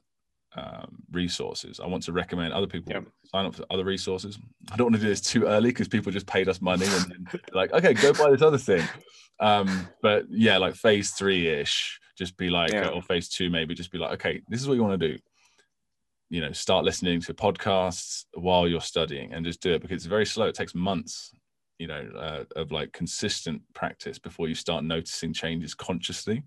um, 0.56 1.02
resources. 1.12 1.80
I 1.80 1.86
want 1.86 2.02
to 2.04 2.12
recommend 2.12 2.52
other 2.52 2.66
people 2.66 2.92
yep. 2.92 3.04
sign 3.24 3.46
up 3.46 3.54
for 3.54 3.64
other 3.70 3.84
resources. 3.84 4.38
I 4.70 4.76
don't 4.76 4.86
want 4.86 4.96
to 4.96 5.00
do 5.00 5.08
this 5.08 5.20
too 5.20 5.44
early 5.44 5.70
because 5.70 5.88
people 5.88 6.12
just 6.12 6.26
paid 6.26 6.48
us 6.48 6.60
money 6.60 6.86
and 6.86 7.40
like 7.52 7.72
okay 7.72 7.94
go 7.94 8.12
buy 8.12 8.30
this 8.30 8.42
other 8.42 8.58
thing. 8.58 8.86
Um 9.40 9.88
but 10.02 10.24
yeah 10.30 10.58
like 10.58 10.74
phase 10.74 11.10
three 11.10 11.48
ish 11.48 12.00
just 12.16 12.36
be 12.36 12.50
like 12.50 12.72
yeah. 12.72 12.88
or 12.88 13.02
phase 13.02 13.28
two 13.28 13.50
maybe 13.50 13.74
just 13.74 13.92
be 13.92 13.98
like 13.98 14.12
okay 14.12 14.42
this 14.48 14.60
is 14.60 14.68
what 14.68 14.74
you 14.74 14.82
want 14.82 14.98
to 14.98 15.08
do. 15.08 15.18
You 16.30 16.40
know 16.40 16.52
start 16.52 16.84
listening 16.84 17.20
to 17.22 17.34
podcasts 17.34 18.24
while 18.34 18.66
you're 18.66 18.80
studying 18.80 19.32
and 19.32 19.44
just 19.44 19.60
do 19.60 19.74
it 19.74 19.82
because 19.82 19.96
it's 19.96 20.06
very 20.06 20.26
slow. 20.26 20.46
It 20.46 20.54
takes 20.54 20.74
months 20.74 21.30
you 21.78 21.86
know 21.86 22.08
uh, 22.16 22.44
of 22.56 22.72
like 22.72 22.92
consistent 22.92 23.62
practice 23.74 24.18
before 24.18 24.48
you 24.48 24.54
start 24.54 24.84
noticing 24.84 25.32
changes 25.32 25.74
consciously. 25.74 26.42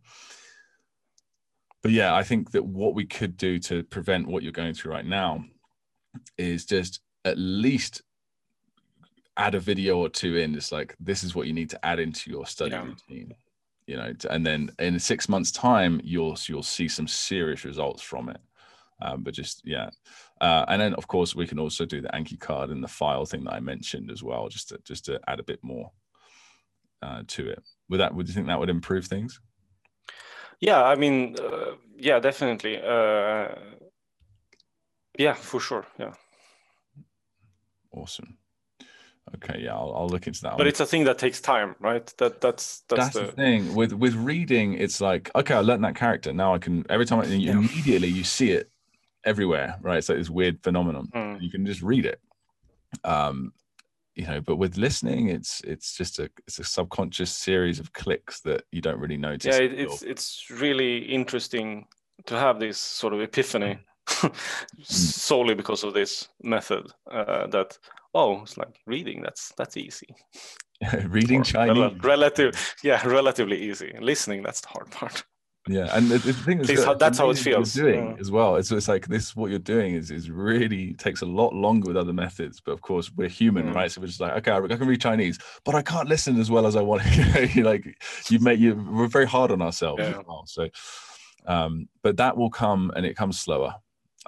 But 1.82 1.92
yeah 1.92 2.14
i 2.14 2.22
think 2.22 2.52
that 2.52 2.64
what 2.64 2.94
we 2.94 3.06
could 3.06 3.38
do 3.38 3.58
to 3.60 3.84
prevent 3.84 4.28
what 4.28 4.44
you're 4.44 4.52
going 4.52 4.76
through 4.76 4.92
right 4.92 5.06
now 5.06 5.44
is 6.38 6.66
just 6.66 7.02
at 7.26 7.38
least 7.38 8.04
add 9.38 9.56
a 9.56 9.60
video 9.60 9.98
or 9.98 10.10
two 10.10 10.36
in. 10.38 10.54
It's 10.54 10.72
like 10.72 10.96
this 11.00 11.24
is 11.24 11.34
what 11.34 11.48
you 11.48 11.54
need 11.54 11.70
to 11.72 11.86
add 11.86 12.00
into 12.00 12.30
your 12.30 12.46
study 12.46 12.72
yeah. 12.72 12.84
routine 12.84 13.34
you 13.88 13.98
know 13.98 14.14
and 14.30 14.46
then 14.46 14.72
in 14.80 15.00
six 15.00 15.28
months 15.28 15.52
time 15.52 16.00
you'll 16.04 16.38
you'll 16.48 16.64
see 16.64 16.88
some 16.88 17.08
serious 17.08 17.66
results 17.66 18.02
from 18.02 18.30
it. 18.30 18.40
Um, 19.02 19.24
but 19.24 19.34
just 19.34 19.62
yeah, 19.66 19.90
uh, 20.42 20.66
and 20.68 20.82
then 20.82 20.94
of 20.96 21.08
course 21.08 21.36
we 21.36 21.46
can 21.46 21.60
also 21.60 21.86
do 21.86 22.02
the 22.02 22.10
Anki 22.10 22.38
card 22.38 22.72
and 22.72 22.84
the 22.84 22.88
file 22.88 23.26
thing 23.26 23.44
that 23.44 23.54
I 23.54 23.60
mentioned 23.60 24.10
as 24.10 24.24
well, 24.24 24.50
just 24.50 24.70
to 24.70 24.80
just 24.84 25.06
to 25.06 25.20
add 25.28 25.40
a 25.40 25.44
bit 25.44 25.60
more 25.62 25.92
uh, 27.04 27.22
to 27.28 27.48
it. 27.48 27.64
Would 27.90 28.00
that 28.00 28.16
would 28.16 28.28
you 28.28 28.34
think 28.34 28.48
that 28.48 28.60
would 28.60 28.70
improve 28.70 29.06
things? 29.06 29.40
Yeah, 30.60 30.84
I 30.84 30.96
mean, 30.96 31.36
uh, 31.40 31.76
yeah, 31.96 32.20
definitely. 32.20 32.82
Uh, 32.82 33.50
yeah, 35.18 35.34
for 35.34 35.60
sure. 35.60 35.86
Yeah. 36.00 36.14
Awesome. 37.92 38.38
Okay, 39.36 39.62
yeah, 39.64 39.76
I'll, 39.76 39.94
I'll 39.96 40.08
look 40.08 40.28
into 40.28 40.42
that. 40.42 40.52
But 40.52 40.60
one. 40.60 40.68
it's 40.68 40.80
a 40.80 40.86
thing 40.86 41.04
that 41.06 41.18
takes 41.18 41.40
time, 41.40 41.76
right? 41.80 42.06
That 42.18 42.42
that's 42.42 42.82
that's, 42.90 43.14
that's 43.14 43.14
the... 43.14 43.26
the... 43.26 43.32
thing 43.32 43.76
with 43.76 43.94
with 43.94 44.16
reading. 44.16 44.74
It's 44.74 45.00
like 45.00 45.30
okay, 45.36 45.54
I 45.54 45.60
learned 45.60 45.84
that 45.84 45.96
character. 45.96 46.34
Now 46.34 46.56
I 46.56 46.58
can 46.58 46.84
every 46.90 47.06
time 47.06 47.20
I, 47.20 47.26
yeah. 47.26 47.52
immediately 47.52 48.08
you 48.08 48.24
see 48.24 48.52
it 48.52 48.72
everywhere, 49.24 49.78
right? 49.82 50.04
So 50.04 50.14
it's 50.14 50.18
like 50.18 50.18
this 50.18 50.30
weird 50.30 50.64
phenomenon. 50.64 51.10
Mm. 51.14 51.42
You 51.42 51.50
can 51.50 51.66
just 51.66 51.82
read 51.82 52.06
it. 52.06 52.20
Um, 53.04 53.54
you 54.16 54.28
know, 54.28 54.42
but 54.42 54.58
with 54.58 54.78
listening, 54.78 55.30
it's 55.30 55.62
it's 55.62 55.96
just 55.96 56.20
a 56.20 56.30
it's 56.46 56.60
a 56.60 56.64
subconscious 56.64 57.32
series 57.32 57.80
of 57.80 57.94
clicks 57.94 58.42
that 58.42 58.64
you 58.72 58.82
don't 58.82 59.00
really 59.00 59.18
notice. 59.18 59.58
Yeah, 59.58 59.64
it's 59.64 60.02
it's 60.02 60.46
really 60.50 60.98
interesting 60.98 61.88
to 62.26 62.38
have 62.38 62.60
this 62.60 62.78
sort 62.78 63.14
of 63.14 63.22
epiphany 63.22 63.80
mm. 64.08 64.36
solely 64.86 65.56
because 65.56 65.84
of 65.84 65.94
this 65.94 66.28
method. 66.44 66.92
Uh, 67.10 67.48
that 67.48 67.78
oh, 68.14 68.42
it's 68.42 68.58
like 68.58 68.80
reading. 68.86 69.22
That's 69.22 69.54
that's 69.58 69.78
easy. 69.78 70.14
reading 71.06 71.44
Chinese, 71.44 71.78
rel- 71.78 71.96
relative, 72.02 72.76
yeah, 72.84 73.06
relatively 73.08 73.62
easy. 73.62 73.96
Listening, 74.02 74.44
that's 74.44 74.62
the 74.62 74.68
hard 74.68 74.92
part 74.92 75.24
yeah 75.68 75.96
and 75.96 76.10
the, 76.10 76.18
the 76.18 76.34
thing 76.34 76.60
is 76.60 76.84
that, 76.84 76.98
that's 76.98 77.20
how 77.20 77.30
it 77.30 77.38
feels 77.38 77.74
doing 77.74 78.08
yeah. 78.08 78.16
as 78.20 78.32
well 78.32 78.56
it's, 78.56 78.72
it's 78.72 78.88
like 78.88 79.08
this 79.08 79.36
what 79.36 79.52
you're 79.52 79.60
doing 79.60 79.94
is 79.94 80.10
is 80.10 80.30
really 80.30 80.94
takes 80.96 81.22
a 81.22 81.26
lot 81.26 81.54
longer 81.54 81.88
with 81.88 81.98
other 81.98 82.14
methods 82.14 82.60
but 82.60 82.72
of 82.72 82.82
course 82.82 83.12
we're 83.16 83.30
human 83.30 83.68
mm. 83.68 83.76
right 83.76 83.92
so 83.92 84.02
we're 84.02 84.08
just 84.08 84.20
like 84.20 84.32
okay 84.34 84.52
i 84.52 84.76
can 84.76 84.88
read 84.88 85.00
chinese 85.00 85.38
but 85.64 85.76
i 85.76 85.82
can't 85.82 86.10
listen 86.10 86.40
as 86.40 86.50
well 86.50 86.66
as 86.66 86.76
i 86.76 86.82
want 86.82 87.04
you 87.56 87.64
like 87.64 87.86
you 88.30 88.40
make 88.40 88.60
you 88.60 88.74
we're 88.92 89.08
very 89.08 89.28
hard 89.28 89.52
on 89.52 89.62
ourselves 89.62 90.02
yeah. 90.02 90.20
well, 90.28 90.44
so 90.48 90.68
um 91.46 91.88
but 92.02 92.18
that 92.18 92.36
will 92.36 92.50
come 92.50 92.92
and 92.96 93.06
it 93.06 93.16
comes 93.16 93.40
slower 93.40 93.76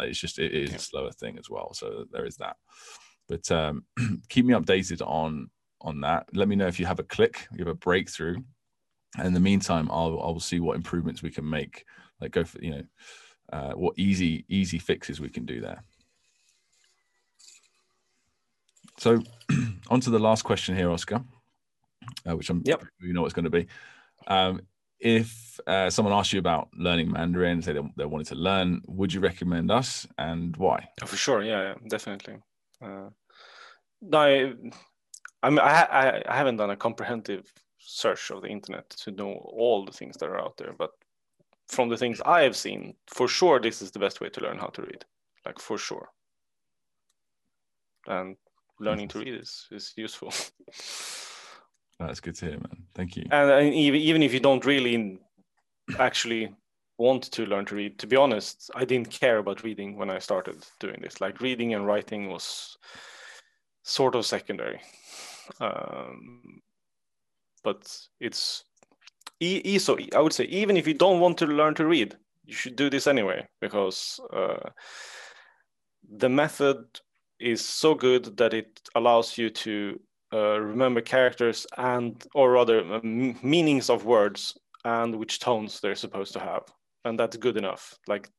it's 0.01 0.19
just 0.19 0.37
it 0.37 0.51
is 0.51 0.69
yeah. 0.69 0.75
a 0.75 0.79
slower 0.79 1.11
thing 1.11 1.39
as 1.39 1.49
well 1.49 1.73
so 1.73 2.05
there 2.11 2.25
is 2.25 2.37
that 2.37 2.57
but 3.27 3.49
um 3.51 3.83
keep 4.29 4.45
me 4.45 4.53
updated 4.53 5.01
on 5.01 5.49
on 5.81 6.01
that 6.01 6.27
let 6.33 6.47
me 6.47 6.55
know 6.55 6.67
if 6.67 6.79
you 6.79 6.85
have 6.85 6.99
a 6.99 7.03
click 7.03 7.47
you 7.51 7.59
have 7.59 7.67
a 7.67 7.75
breakthrough 7.75 8.35
and 9.17 9.27
in 9.27 9.33
the 9.33 9.39
meantime 9.39 9.89
i'll 9.91 10.19
i'll 10.21 10.39
see 10.39 10.59
what 10.59 10.75
improvements 10.75 11.21
we 11.21 11.29
can 11.29 11.47
make 11.47 11.85
like 12.19 12.31
go 12.31 12.43
for 12.43 12.59
you 12.61 12.71
know 12.71 12.83
uh, 13.51 13.73
what 13.73 13.93
easy 13.97 14.45
easy 14.47 14.79
fixes 14.79 15.21
we 15.21 15.29
can 15.29 15.45
do 15.45 15.61
there. 15.61 15.83
So 18.97 19.21
on 19.89 19.99
to 20.01 20.09
the 20.09 20.19
last 20.19 20.43
question 20.43 20.75
here 20.75 20.89
oscar 20.89 21.21
uh, 22.27 22.35
which 22.35 22.49
i'm 22.49 22.61
yep. 22.65 22.83
you 22.99 23.13
know 23.13 23.21
what's 23.21 23.33
going 23.33 23.45
to 23.45 23.51
be. 23.51 23.67
Um, 24.27 24.61
if 24.99 25.59
uh, 25.67 25.89
someone 25.89 26.13
asks 26.13 26.31
you 26.31 26.39
about 26.39 26.69
learning 26.77 27.11
mandarin 27.11 27.61
say 27.61 27.73
they, 27.73 27.81
they 27.97 28.05
wanted 28.05 28.27
to 28.27 28.35
learn 28.35 28.81
would 28.87 29.13
you 29.13 29.19
recommend 29.19 29.69
us 29.69 30.07
and 30.17 30.55
why? 30.57 30.87
Oh, 31.01 31.05
for 31.05 31.17
sure. 31.17 31.43
Yeah, 31.43 31.61
yeah 31.61 31.73
definitely. 31.89 32.37
Uh, 32.81 33.09
I, 34.13 34.53
I, 35.43 35.49
mean, 35.49 35.59
I, 35.59 36.23
I 36.27 36.35
haven't 36.35 36.57
done 36.57 36.69
a 36.69 36.77
comprehensive 36.77 37.51
search 37.85 38.31
of 38.31 38.41
the 38.41 38.47
internet 38.47 38.89
to 38.89 39.11
know 39.11 39.33
all 39.33 39.85
the 39.85 39.91
things 39.91 40.17
that 40.17 40.29
are 40.29 40.39
out 40.39 40.57
there. 40.57 40.73
But 40.77 40.91
from 41.67 41.89
the 41.89 41.97
things 41.97 42.21
I 42.25 42.41
have 42.41 42.55
seen, 42.55 42.95
for 43.07 43.27
sure, 43.27 43.59
this 43.59 43.81
is 43.81 43.91
the 43.91 43.99
best 43.99 44.21
way 44.21 44.29
to 44.29 44.41
learn 44.41 44.57
how 44.57 44.67
to 44.67 44.81
read, 44.81 45.05
like 45.45 45.59
for 45.59 45.77
sure. 45.77 46.09
And 48.07 48.35
learning 48.79 49.09
to 49.09 49.19
read 49.19 49.35
is, 49.35 49.67
is 49.71 49.93
useful. 49.95 50.33
That's 51.99 52.19
good 52.19 52.35
to 52.35 52.45
hear, 52.45 52.55
man. 52.55 52.83
Thank 52.95 53.15
you. 53.15 53.25
And, 53.31 53.49
and 53.49 53.73
even, 53.73 54.01
even 54.01 54.23
if 54.23 54.33
you 54.33 54.39
don't 54.39 54.65
really 54.65 55.19
actually 55.99 56.53
want 56.97 57.23
to 57.23 57.45
learn 57.45 57.65
to 57.65 57.75
read, 57.75 57.99
to 57.99 58.07
be 58.07 58.15
honest, 58.15 58.69
I 58.75 58.85
didn't 58.85 59.09
care 59.09 59.37
about 59.37 59.63
reading 59.63 59.97
when 59.97 60.09
I 60.09 60.19
started 60.19 60.65
doing 60.79 60.99
this. 61.01 61.21
Like 61.21 61.41
reading 61.41 61.73
and 61.73 61.85
writing 61.85 62.29
was 62.29 62.77
sort 63.83 64.15
of 64.15 64.25
secondary. 64.25 64.81
Um, 65.59 66.61
but 67.63 67.97
it's 68.19 68.63
e- 69.39 69.79
so 69.79 69.97
I 70.15 70.19
would 70.19 70.33
say 70.33 70.45
even 70.45 70.77
if 70.77 70.87
you 70.87 70.93
don't 70.93 71.19
want 71.19 71.37
to 71.39 71.45
learn 71.45 71.75
to 71.75 71.85
read, 71.85 72.15
you 72.45 72.53
should 72.53 72.75
do 72.75 72.89
this 72.89 73.07
anyway 73.07 73.47
because 73.61 74.19
uh, 74.31 74.69
the 76.17 76.29
method 76.29 76.85
is 77.39 77.63
so 77.63 77.95
good 77.95 78.37
that 78.37 78.53
it 78.53 78.81
allows 78.95 79.37
you 79.37 79.49
to 79.49 79.99
uh, 80.33 80.59
remember 80.59 81.01
characters 81.01 81.67
and 81.77 82.25
or 82.33 82.51
rather 82.51 82.79
uh, 82.93 82.99
meanings 83.03 83.89
of 83.89 84.05
words 84.05 84.57
and 84.85 85.15
which 85.15 85.39
tones 85.39 85.79
they're 85.79 85.95
supposed 85.95 86.33
to 86.33 86.39
have 86.39 86.63
and 87.05 87.19
that's 87.19 87.37
good 87.37 87.57
enough. 87.57 87.97
Like 88.07 88.29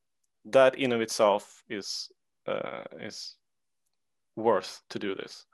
that 0.45 0.75
in 0.75 0.91
of 0.91 1.01
itself 1.01 1.63
is 1.69 2.09
uh, 2.47 2.83
is 2.99 3.35
worth 4.35 4.81
to 4.89 4.99
do 4.99 5.15
this 5.15 5.45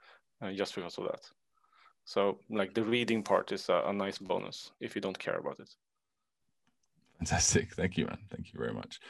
uh, 0.42 0.52
just 0.52 0.74
because 0.74 0.98
of 0.98 1.04
that 1.04 1.20
so 2.04 2.38
like 2.50 2.74
the 2.74 2.84
reading 2.84 3.22
part 3.22 3.52
is 3.52 3.68
a, 3.68 3.84
a 3.86 3.92
nice 3.92 4.18
bonus 4.18 4.72
if 4.80 4.94
you 4.94 5.00
don't 5.00 5.18
care 5.18 5.38
about 5.38 5.60
it. 5.60 5.70
Fantastic. 7.18 7.72
Thank 7.74 7.96
you, 7.96 8.06
man. 8.06 8.18
Thank 8.30 8.52
you 8.52 8.58
very 8.58 8.74
much. 8.74 9.00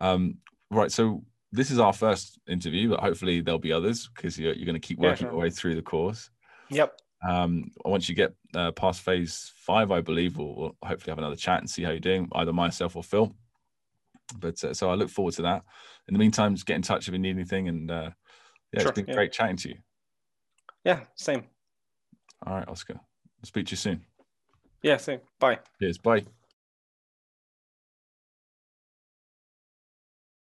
Um, 0.00 0.38
right. 0.70 0.92
So 0.92 1.24
this 1.52 1.70
is 1.70 1.78
our 1.78 1.92
first 1.92 2.38
interview, 2.48 2.90
but 2.90 3.00
hopefully 3.00 3.40
there'll 3.40 3.58
be 3.58 3.72
others 3.72 4.08
because 4.14 4.38
you're, 4.38 4.52
you're 4.54 4.66
going 4.66 4.80
to 4.80 4.86
keep 4.86 4.98
working 4.98 5.26
yeah, 5.26 5.32
your 5.32 5.40
way 5.40 5.50
through 5.50 5.74
the 5.74 5.82
course. 5.82 6.30
Yep. 6.70 7.00
Um, 7.28 7.72
once 7.84 8.08
you 8.08 8.14
get 8.14 8.34
uh, 8.54 8.70
past 8.72 9.00
phase 9.00 9.52
five, 9.56 9.90
I 9.90 10.00
believe 10.00 10.36
we'll, 10.36 10.54
we'll, 10.54 10.76
hopefully 10.84 11.10
have 11.10 11.18
another 11.18 11.34
chat 11.34 11.58
and 11.58 11.68
see 11.68 11.82
how 11.82 11.90
you're 11.90 11.98
doing, 11.98 12.28
either 12.32 12.52
myself 12.52 12.94
or 12.94 13.02
Phil. 13.02 13.34
But 14.38 14.62
uh, 14.62 14.74
so 14.74 14.90
I 14.90 14.94
look 14.94 15.10
forward 15.10 15.34
to 15.34 15.42
that. 15.42 15.64
In 16.06 16.14
the 16.14 16.18
meantime, 16.18 16.54
just 16.54 16.66
get 16.66 16.76
in 16.76 16.82
touch 16.82 17.08
if 17.08 17.12
you 17.12 17.18
need 17.18 17.30
anything. 17.30 17.68
And 17.68 17.90
uh, 17.90 18.10
yeah, 18.72 18.80
sure, 18.80 18.90
it's 18.90 18.96
been 18.96 19.08
yeah. 19.08 19.14
great 19.14 19.32
chatting 19.32 19.56
to 19.56 19.70
you. 19.70 19.76
Yeah, 20.84 21.00
same. 21.16 21.44
All 22.46 22.54
right, 22.54 22.68
Oscar. 22.68 22.94
I'll 22.94 23.46
speak 23.46 23.66
to 23.66 23.72
you 23.72 23.76
soon. 23.76 24.02
Yeah, 24.82 24.96
same. 24.96 25.20
Bye. 25.38 25.58
Cheers. 25.80 25.98
Bye. 25.98 26.24